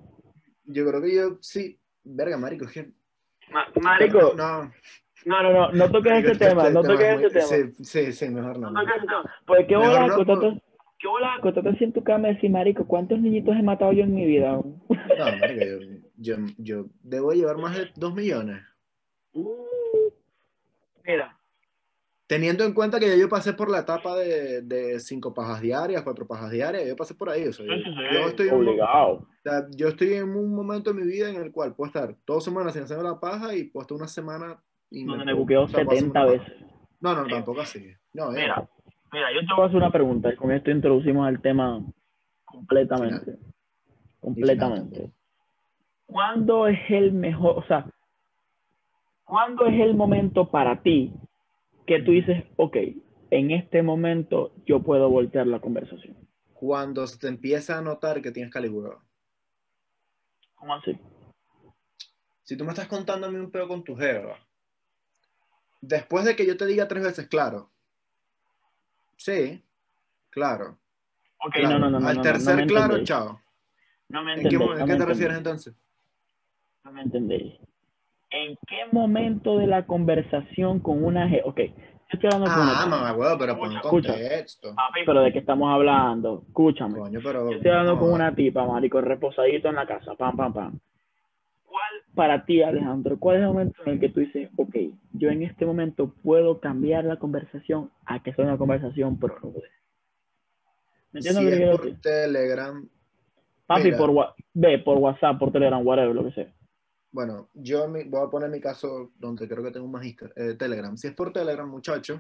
[0.65, 1.79] Yo creo que yo sí.
[2.03, 2.87] Verga, marico, es
[3.81, 4.33] marico.
[4.35, 4.71] No.
[5.25, 7.45] No, no, no, no toques ese tema, no toques ese tema.
[7.45, 8.69] Sí, sí, sí, mejor no.
[8.69, 9.35] No toques ese tema.
[9.47, 10.61] Porque qué bola, no, no.
[10.99, 14.03] qué bola, acostate así en tu cama y decir, marico, ¿cuántos niñitos he matado yo
[14.03, 14.51] en mi vida?
[14.51, 15.65] No, marico,
[16.17, 18.61] yo, yo, yo debo llevar más de dos millones.
[19.33, 19.65] Uh,
[21.03, 21.35] mira,
[22.27, 26.25] teniendo en cuenta que yo pasé por la etapa de, de, cinco pajas diarias, cuatro
[26.27, 27.47] pajas diarias, yo pasé por ahí.
[27.47, 29.27] O sea, yo, estoy obligado.
[29.43, 32.43] En, yo estoy en un momento de mi vida en el cual puedo estar dos
[32.43, 34.57] semanas sin hacer la paja y puedo estar una semana.
[34.89, 36.53] Y no, me buqueo 70 veces.
[36.99, 37.91] No, no, tampoco así.
[38.13, 38.67] No, mira,
[39.11, 41.81] mira, yo te voy a hacer una pregunta y con esto introducimos al tema
[42.43, 43.37] completamente.
[44.19, 45.11] Completamente.
[46.07, 47.85] ¿Cuándo es el mejor, o sea,
[49.23, 51.13] cuándo es el momento para ti
[51.85, 52.77] que tú dices, ok,
[53.31, 56.15] en este momento yo puedo voltear la conversación?
[56.53, 59.03] Cuando se te empieza a notar que tienes caligüeva.
[60.55, 60.97] ¿Cómo así?
[62.43, 64.37] Si tú me estás contando a mí un pedo con tu jeva,
[65.81, 67.71] después de que yo te diga tres veces claro,
[69.17, 69.63] sí,
[70.29, 70.77] claro.
[71.45, 72.07] Ok, no, no, no.
[72.07, 73.41] Al tercer claro, chao.
[74.07, 75.75] No me ¿En qué, ¿en qué te refieres entonces?
[76.83, 77.55] No me entendéis.
[78.29, 81.41] ¿En qué momento de la conversación con una G?
[81.45, 81.59] Ok,
[82.09, 84.73] estoy hablando con ah, mamá, huevo, pero pon contexto.
[84.75, 86.43] Papi, pero ¿de qué estamos hablando?
[86.47, 86.99] Escúchame.
[86.99, 90.79] Coño, pero, estoy hablando con una tipa, marico, reposadito en la casa, pam, pam, pam.
[91.65, 94.75] ¿Cuál, para ti, Alejandro, cuál es el momento en el que tú dices, ok,
[95.13, 99.37] yo en este momento puedo cambiar la conversación a que sea una conversación pro
[101.11, 102.01] ¿Me Si entiendes es quiero por?
[102.01, 102.89] Telegram,
[103.67, 103.97] Papi, mira.
[103.97, 106.53] por, ve, por WhatsApp, por Telegram, whatever, lo que sea.
[107.15, 110.97] Bueno, yo voy a poner mi caso donde creo que tengo magíster, eh, Telegram.
[110.97, 112.19] Si es por Telegram, muchachos,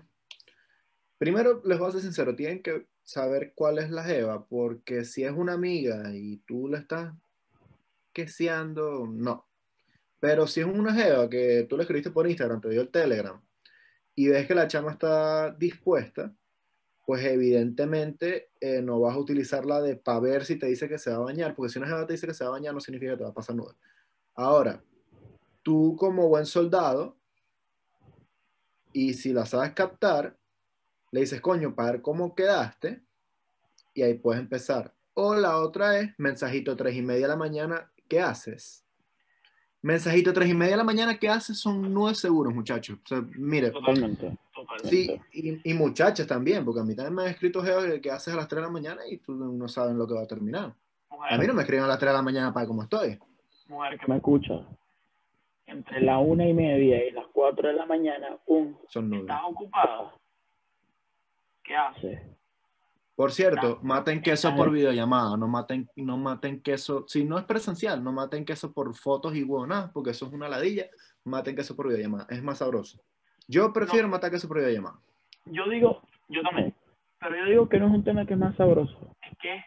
[1.17, 5.25] primero les voy a ser sincero, tienen que saber cuál es la jeva, porque si
[5.25, 7.13] es una amiga y tú le estás
[8.13, 9.45] queseando, no.
[10.21, 13.41] Pero si es una jeva que tú le escribiste por Instagram, te dio el Telegram,
[14.15, 16.33] y ves que la chama está dispuesta,
[17.05, 21.09] pues evidentemente eh, no vas a utilizarla de para ver si te dice que se
[21.09, 22.79] va a bañar, porque si una jeva te dice que se va a bañar no
[22.79, 23.75] significa que te va a pasar nuda.
[24.35, 24.83] Ahora,
[25.63, 27.17] tú como buen soldado,
[28.91, 30.37] y si la sabes captar,
[31.11, 33.01] le dices, coño, para ver cómo quedaste,
[33.93, 34.93] y ahí puedes empezar.
[35.13, 38.85] O la otra es, mensajito tres y media de la mañana, ¿qué haces?
[39.81, 41.57] Mensajito tres y media de la mañana, ¿qué haces?
[41.57, 42.99] Son nueve seguros, muchachos.
[43.03, 44.37] O sea, mire, Totalmente.
[44.53, 44.89] totalmente.
[44.89, 48.33] sí, y, y muchachas también, porque a mí también me han escrito geos que, haces
[48.33, 50.75] a las 3 de la mañana y tú no sabes lo que va a terminar.
[51.09, 53.17] Mujer, A mí no me escriben a las 3 de la mañana para cómo estoy.
[53.67, 54.61] Mujer que me escucha.
[55.67, 59.25] Entre la una y media y las cuatro de la mañana, pum, Son nueve.
[59.25, 60.13] ¿estás ocupada?
[61.63, 62.21] ¿Qué haces?
[63.15, 68.03] Por cierto, maten queso por videollamada, no maten, no maten queso, si no es presencial,
[68.03, 70.87] no maten queso por fotos y huevonadas, porque eso es una ladilla,
[71.23, 72.99] maten queso por videollamada, es más sabroso.
[73.47, 74.99] Yo prefiero matar queso por videollamada.
[75.45, 76.75] Yo digo, yo también,
[77.19, 79.15] pero yo digo que no es un tema que es más sabroso.
[79.21, 79.63] Es que,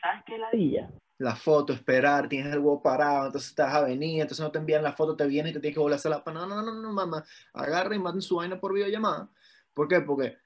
[0.00, 0.90] ¿sabes qué ladilla?
[1.20, 4.82] La foto, esperar, tienes el huevo parado, entonces estás a venir, entonces no te envían
[4.82, 6.22] la foto, te vienes y te tienes que volver a hacer la...
[6.32, 9.28] No, no, no, no, mamá, agarren y maten su vaina por videollamada.
[9.74, 10.00] ¿Por qué?
[10.00, 10.38] Porque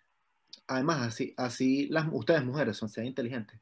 [0.67, 3.57] además así, así las, ustedes mujeres son sean inteligentes.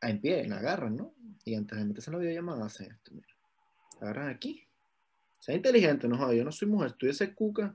[0.00, 1.12] En pie, la agarran, ¿no?
[1.44, 3.28] Y antes de meterse en la videollamada hacen esto, mira.
[4.00, 4.66] Agarran aquí.
[5.38, 7.74] Sea inteligente, no jodas, yo no soy mujer, estoy ese cuca.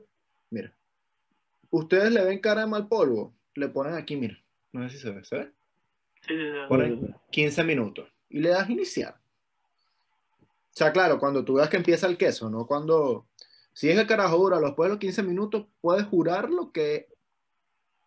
[0.50, 0.74] Mira.
[1.70, 4.36] Ustedes le ven cara de mal polvo, le ponen aquí, mira.
[4.72, 5.52] No sé si se ve, ¿se ve?
[6.22, 6.58] Sí, sí, sí.
[6.68, 7.00] Por ahí.
[7.30, 8.15] 15 minutos.
[8.36, 9.16] Y le das iniciar.
[10.34, 12.68] O sea, claro, cuando tú veas que empieza el queso, ¿no?
[12.68, 13.28] Cuando,
[13.72, 17.08] si es el carajo dura, después de los 15 minutos, puedes jurar lo que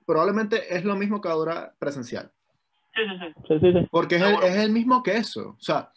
[0.05, 2.31] probablemente es lo mismo que dura presencial.
[2.95, 3.43] Sí, sí, sí.
[3.49, 3.89] Sí, sí, sí.
[3.91, 5.57] Porque es el, es el mismo queso.
[5.59, 5.93] O sea,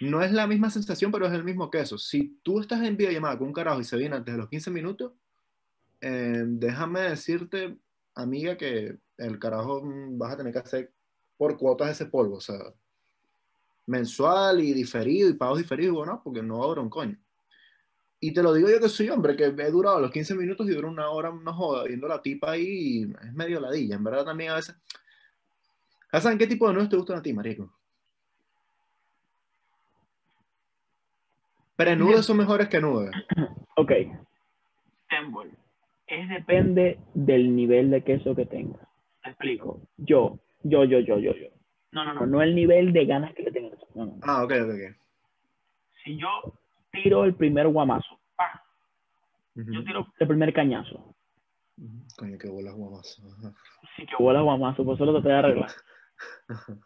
[0.00, 1.98] no es la misma sensación, pero es el mismo queso.
[1.98, 4.70] Si tú estás en videollamada con un carajo y se viene antes de los 15
[4.70, 5.12] minutos,
[6.00, 7.76] eh, déjame decirte,
[8.14, 10.90] amiga, que el carajo mm, vas a tener que hacer
[11.36, 12.36] por cuotas ese polvo.
[12.36, 12.56] O sea,
[13.86, 17.18] mensual y diferido y pagos diferidos, bueno, porque no va a durar un coño.
[18.20, 20.70] Y te lo digo yo que soy hombre, que he durado los 15 minutos y
[20.70, 23.96] dura una hora, una joda, viendo la tipa ahí, es medio ladilla.
[23.96, 24.74] En verdad también a veces...
[26.10, 27.70] ¿Saben qué tipo de nudes te gustan a ti, marico?
[31.76, 33.10] Prenudes son mejores que nudes.
[33.76, 33.90] Ok.
[36.06, 38.86] Es depende del nivel de queso que tengas.
[39.22, 39.80] Te explico.
[39.96, 41.48] Yo, yo, yo, yo, yo, yo.
[41.94, 43.78] No, no, no, no el nivel de ganas que le tengas.
[43.94, 44.18] No.
[44.22, 44.96] Ah, ok, ok, ok.
[46.02, 46.28] Si yo
[46.90, 48.62] tiro el primer guamazo, ¡pa!
[49.56, 49.72] Ujú.
[49.72, 51.14] yo tiro el primer cañazo.
[52.16, 53.20] Coño, qué bolas guamas.
[53.38, 53.52] Ajá.
[53.96, 55.70] Sí que bola guamazo, por eso lo traté de arreglar.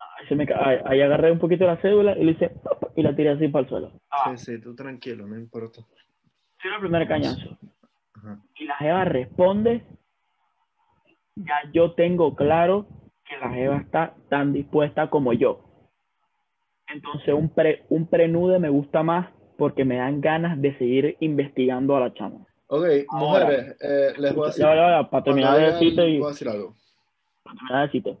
[0.00, 2.50] Ahí, se me ca- ahí- ahí agarré un poquito la cédula y le hice
[2.96, 3.92] y la tiré así para el suelo.
[4.10, 5.82] Ah, Sí, sí, tú tranquilo, no importa.
[6.60, 7.56] tiro el primer cañazo.
[8.14, 8.38] Ajá.
[8.58, 9.84] y la jeva responde,
[11.36, 12.86] ya yo tengo claro
[13.28, 15.64] que la jeva está tan dispuesta como yo.
[16.88, 21.96] Entonces un, pre, un prenude me gusta más porque me dan ganas de seguir investigando
[21.96, 22.46] a la chama.
[22.68, 23.44] Ok, Ahora.
[23.46, 24.64] mujeres, eh, les voy a decir.
[24.64, 26.74] Ya, ya, para terminar de digan, decirte y- voy a decir algo.
[27.42, 28.18] para terminar de decirte.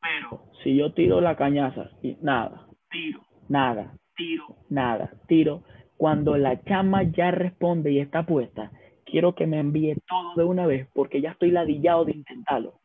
[0.00, 5.62] Pero si yo tiro la cañaza y nada, tiro, nada, tiro, nada, tiro,
[5.96, 8.70] cuando la chama ya responde y está puesta,
[9.04, 12.80] quiero que me envíe todo de una vez porque ya estoy ladillado de intentarlo.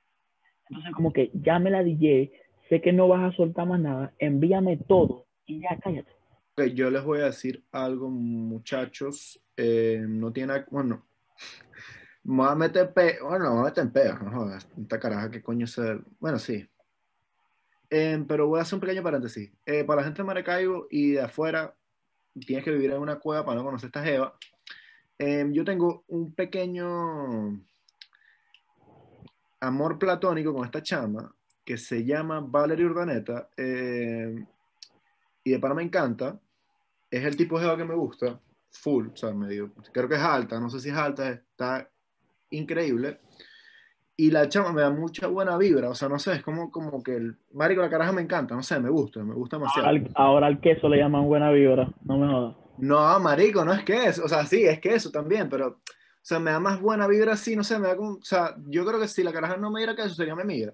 [0.72, 2.32] Entonces como que ya me ladillé,
[2.70, 6.10] sé que no vas a soltar más nada, envíame todo y ya cállate.
[6.74, 9.44] Yo les voy a decir algo, muchachos.
[9.58, 10.64] eh, no tiene.
[10.70, 11.06] Bueno,
[12.24, 13.18] me voy a meter pe.
[13.22, 14.58] Bueno, me voy a meter en.
[14.82, 16.00] Esta caraja, ¿qué coño se.
[16.20, 16.66] Bueno, sí.
[17.90, 19.52] Eh, pero voy a hacer un pequeño paréntesis.
[19.66, 21.76] Eh, para la gente de Maracaibo y de afuera,
[22.46, 24.38] tienes que vivir en una cueva para no conocer esta jeva.
[25.20, 27.60] Eh, yo tengo un pequeño
[29.62, 31.34] amor platónico con esta chama
[31.64, 33.50] que se llama Valerie Urdaneta.
[33.58, 34.46] eh,
[35.44, 36.40] y de para me encanta.
[37.10, 38.40] Es el tipo de jeva que me gusta.
[38.72, 39.72] Full, o sea, medio.
[39.92, 41.90] Creo que es alta, no sé si es alta, está
[42.52, 43.20] increíble.
[44.16, 47.02] Y la chama me da mucha buena vibra, o sea, no sé, es como, como
[47.02, 47.38] que el.
[47.54, 49.88] Marico, la caraja me encanta, no sé, me gusta, me gusta demasiado.
[49.88, 52.56] Ahora al, ahora al queso le llaman buena vibra, no me jodas.
[52.78, 55.82] No, marico, no es que eso, o sea, sí, es que eso también, pero,
[56.22, 58.56] o sea, me da más buena vibra así, no sé, me da como, o sea,
[58.68, 60.74] yo creo que si la caraja no me diera que eso sería mi amiga.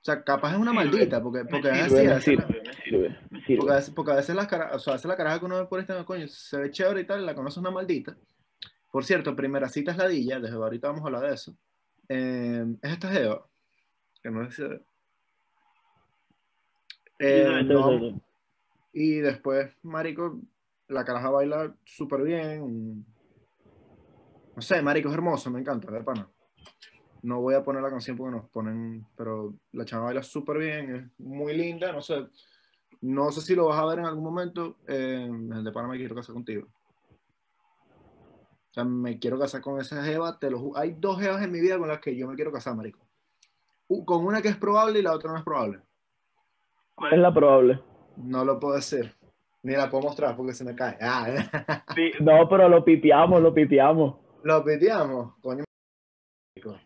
[0.00, 3.18] O sea, capaz es una maldita, porque, porque me sirve, a veces sirve, me sirve,
[3.28, 3.56] me sirve.
[3.58, 5.44] Porque a veces, porque a veces las cara- o sea, a veces la caraja que
[5.44, 8.16] uno ve por Instagram, coño, se ve chévere y tal, la conoce una maldita.
[8.90, 11.54] Por cierto, primera cita es la Dilla, desde ahorita vamos a hablar de eso.
[12.08, 13.46] Eh, es esta Jeva,
[14.22, 14.82] que no sé si.
[17.18, 18.20] Eh, no- sí.
[18.94, 20.40] y después, marico,
[20.88, 23.04] la caraja baila súper bien.
[24.56, 26.28] No sé, marico, es hermoso, me encanta, de pana.
[27.22, 30.94] No voy a poner la canción porque nos ponen, pero la chava baila súper bien,
[30.94, 32.26] es muy linda, no sé.
[33.02, 34.76] No sé si lo vas a ver en algún momento.
[34.86, 36.66] eh, el de pana me quiero casar contigo.
[38.70, 41.60] O sea, me quiero casar con esa jeva, te lo Hay dos jevas en mi
[41.60, 43.00] vida con las que yo me quiero casar, marico.
[44.04, 45.80] Con una que es probable y la otra no es probable.
[46.94, 47.82] ¿Cuál es la probable?
[48.16, 49.12] No lo puedo decir.
[49.62, 50.96] Ni la puedo mostrar porque se me cae.
[51.00, 54.16] Ah, Sí, no, pero lo pipiamos, lo pipiamos.
[54.44, 55.64] Lo piteamos, coño.
[56.56, 56.78] marico.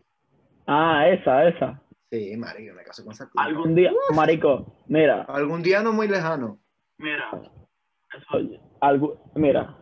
[0.67, 1.81] Ah, esa, esa.
[2.11, 6.59] Sí, marico, me caso con esa Algún día, marico, mira, Algún día no muy lejano.
[6.97, 7.29] mira,
[8.15, 9.75] eso, algo, mira,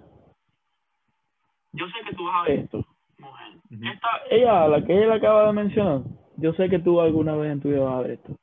[1.74, 2.86] yo sé que tú vas a ver esto,
[3.19, 3.53] mujer.
[3.93, 6.01] Esta, ella, la que ella acaba de mencionar,
[6.38, 8.36] yo sé que tú alguna vez en tu vida vas a ver esto.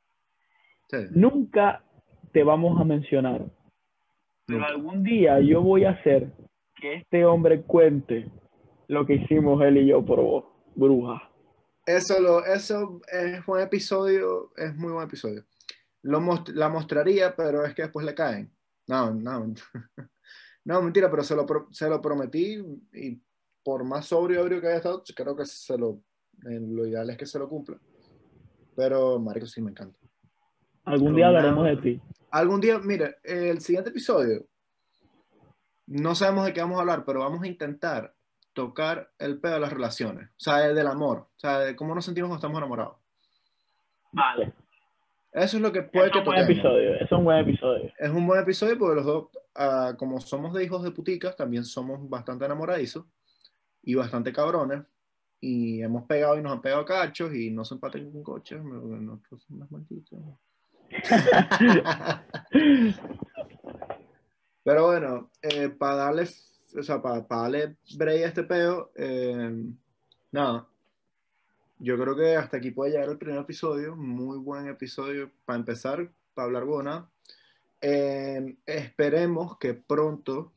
[0.89, 0.97] Sí.
[1.11, 1.83] Nunca
[2.31, 3.41] te vamos a mencionar,
[4.45, 6.31] pero algún día yo voy a hacer
[6.75, 8.29] que este hombre cuente
[8.91, 10.43] lo que hicimos él y yo por vos,
[10.75, 11.29] bruja.
[11.85, 15.45] Eso, lo, eso es buen episodio, es muy buen episodio.
[16.03, 18.51] Lo most- la mostraría, pero es que después le caen.
[18.87, 19.53] No, no.
[20.63, 22.63] No, mentira, pero se lo, pro- se lo prometí
[22.93, 23.19] y
[23.63, 26.03] por más sobrio que haya estado, creo que se lo,
[26.47, 27.79] eh, lo ideal es que se lo cumpla.
[28.75, 29.97] Pero, marico, sí me encanta.
[30.83, 32.01] Algún día hablaremos de ti.
[32.29, 34.45] Algún día, mire, el siguiente episodio,
[35.87, 38.13] no sabemos de qué vamos a hablar, pero vamos a intentar
[38.53, 42.05] tocar el pedo de las relaciones, o sea, del amor, o sea, de cómo nos
[42.05, 42.97] sentimos cuando estamos enamorados.
[44.11, 44.53] Vale.
[45.31, 46.49] Eso es lo que Es puede un que buen toquemos.
[46.49, 47.93] episodio, es un buen episodio.
[47.97, 51.63] Es un buen episodio porque los dos, ah, como somos de hijos de puticas, también
[51.63, 53.05] somos bastante enamoradizos
[53.83, 54.83] y bastante cabrones.
[55.39, 58.61] Y hemos pegado y nos han pegado cachos y no se empaten con coches.
[58.63, 60.19] Nosotros somos más malditos.
[64.63, 66.27] Pero bueno, eh, para darle,
[66.77, 69.63] o sea, para, darle break a este peo, eh,
[70.31, 70.67] nada.
[71.79, 73.95] Yo creo que hasta aquí puede llegar el primer episodio.
[73.95, 77.09] Muy buen episodio para empezar, para hablar buena.
[77.81, 80.53] Eh, esperemos que pronto,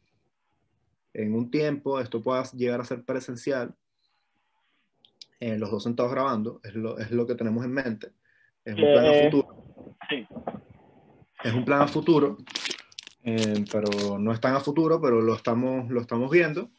[1.14, 3.74] en un tiempo, esto pueda llegar a ser presencial.
[5.40, 8.12] Eh, los dos sentados grabando, es lo, es lo que tenemos en mente.
[8.64, 9.64] Es un plan a Eh, futuro
[10.08, 10.26] Sí.
[11.42, 12.36] es un plan a futuro,
[13.24, 16.70] eh, pero no es tan a futuro, pero lo estamos, lo estamos viendo.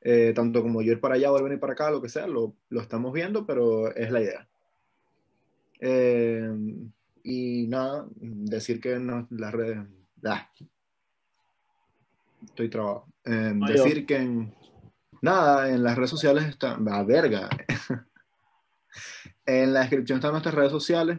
[0.00, 2.54] Eh, tanto como yo ir para allá o venir para acá, lo que sea, lo,
[2.68, 4.48] lo estamos viendo, pero es la idea.
[5.80, 6.48] Eh,
[7.24, 9.78] y nada, decir que no, las redes...
[10.24, 10.48] ah,
[12.44, 13.06] estoy trabado.
[13.24, 14.54] Eh, decir que en,
[15.20, 16.78] nada, en las redes sociales está...
[16.88, 17.48] ¡Ah, verga!
[19.46, 21.18] en la descripción están nuestras redes sociales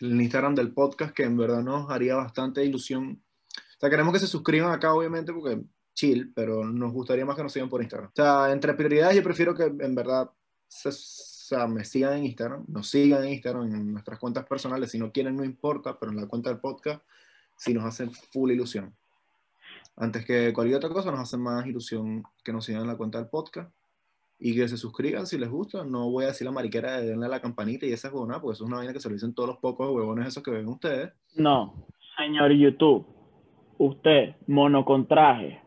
[0.00, 3.22] el Instagram del podcast, que en verdad nos haría bastante ilusión.
[3.54, 5.60] O sea, queremos que se suscriban acá, obviamente, porque
[5.94, 8.10] chill, pero nos gustaría más que nos sigan por Instagram.
[8.10, 10.30] O sea, entre prioridades, yo prefiero que en verdad
[10.68, 14.90] se, o sea, me sigan en Instagram, nos sigan en Instagram, en nuestras cuentas personales.
[14.90, 17.02] Si no quieren, no importa, pero en la cuenta del podcast,
[17.56, 18.94] sí nos hacen full ilusión.
[19.96, 23.18] Antes que cualquier otra cosa, nos hace más ilusión que nos sigan en la cuenta
[23.18, 23.70] del podcast
[24.38, 25.84] y que se suscriban si les gusta.
[25.84, 28.54] No voy a decir la mariquera de denle a la campanita y esa huevona, porque
[28.54, 30.68] eso es una vaina que se lo dicen todos los pocos huevones esos que ven
[30.68, 31.12] ustedes.
[31.36, 31.74] No,
[32.16, 33.06] señor YouTube,
[33.78, 35.60] usted, mono con traje,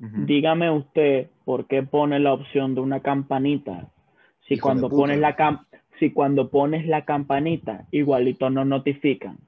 [0.00, 0.24] Ujú.
[0.26, 3.90] dígame usted por qué pone la opción de una campanita.
[4.46, 5.66] Si Hijo cuando pones la cam
[5.98, 9.38] si cuando pones la campanita, igualito nos notifican.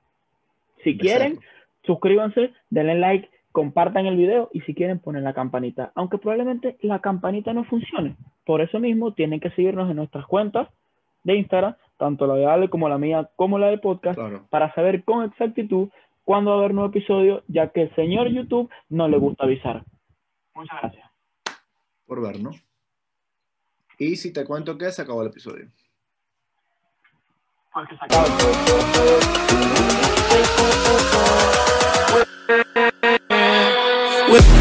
[0.83, 1.39] Si quieren,
[1.85, 7.01] suscríbanse, denle like, compartan el video y si quieren ponen la campanita, aunque probablemente la
[7.01, 8.17] campanita no funcione.
[8.45, 10.69] Por eso mismo tienen que seguirnos en nuestras cuentas
[11.25, 14.47] de Instagram, tanto la de Ale como la mía, como la del podcast, Claro.
[14.51, 15.89] para saber con exactitud
[16.25, 19.83] cuándo va a haber nuevo episodio, ya que el señor YouTube no le gusta avisar.
[20.55, 21.05] Muchas gracias.
[22.07, 22.51] por ver, ¿no?
[23.99, 25.69] Y si te cuento que se acabó el episodio.
[27.75, 28.33] Porque se acaba el
[34.31, 34.59] with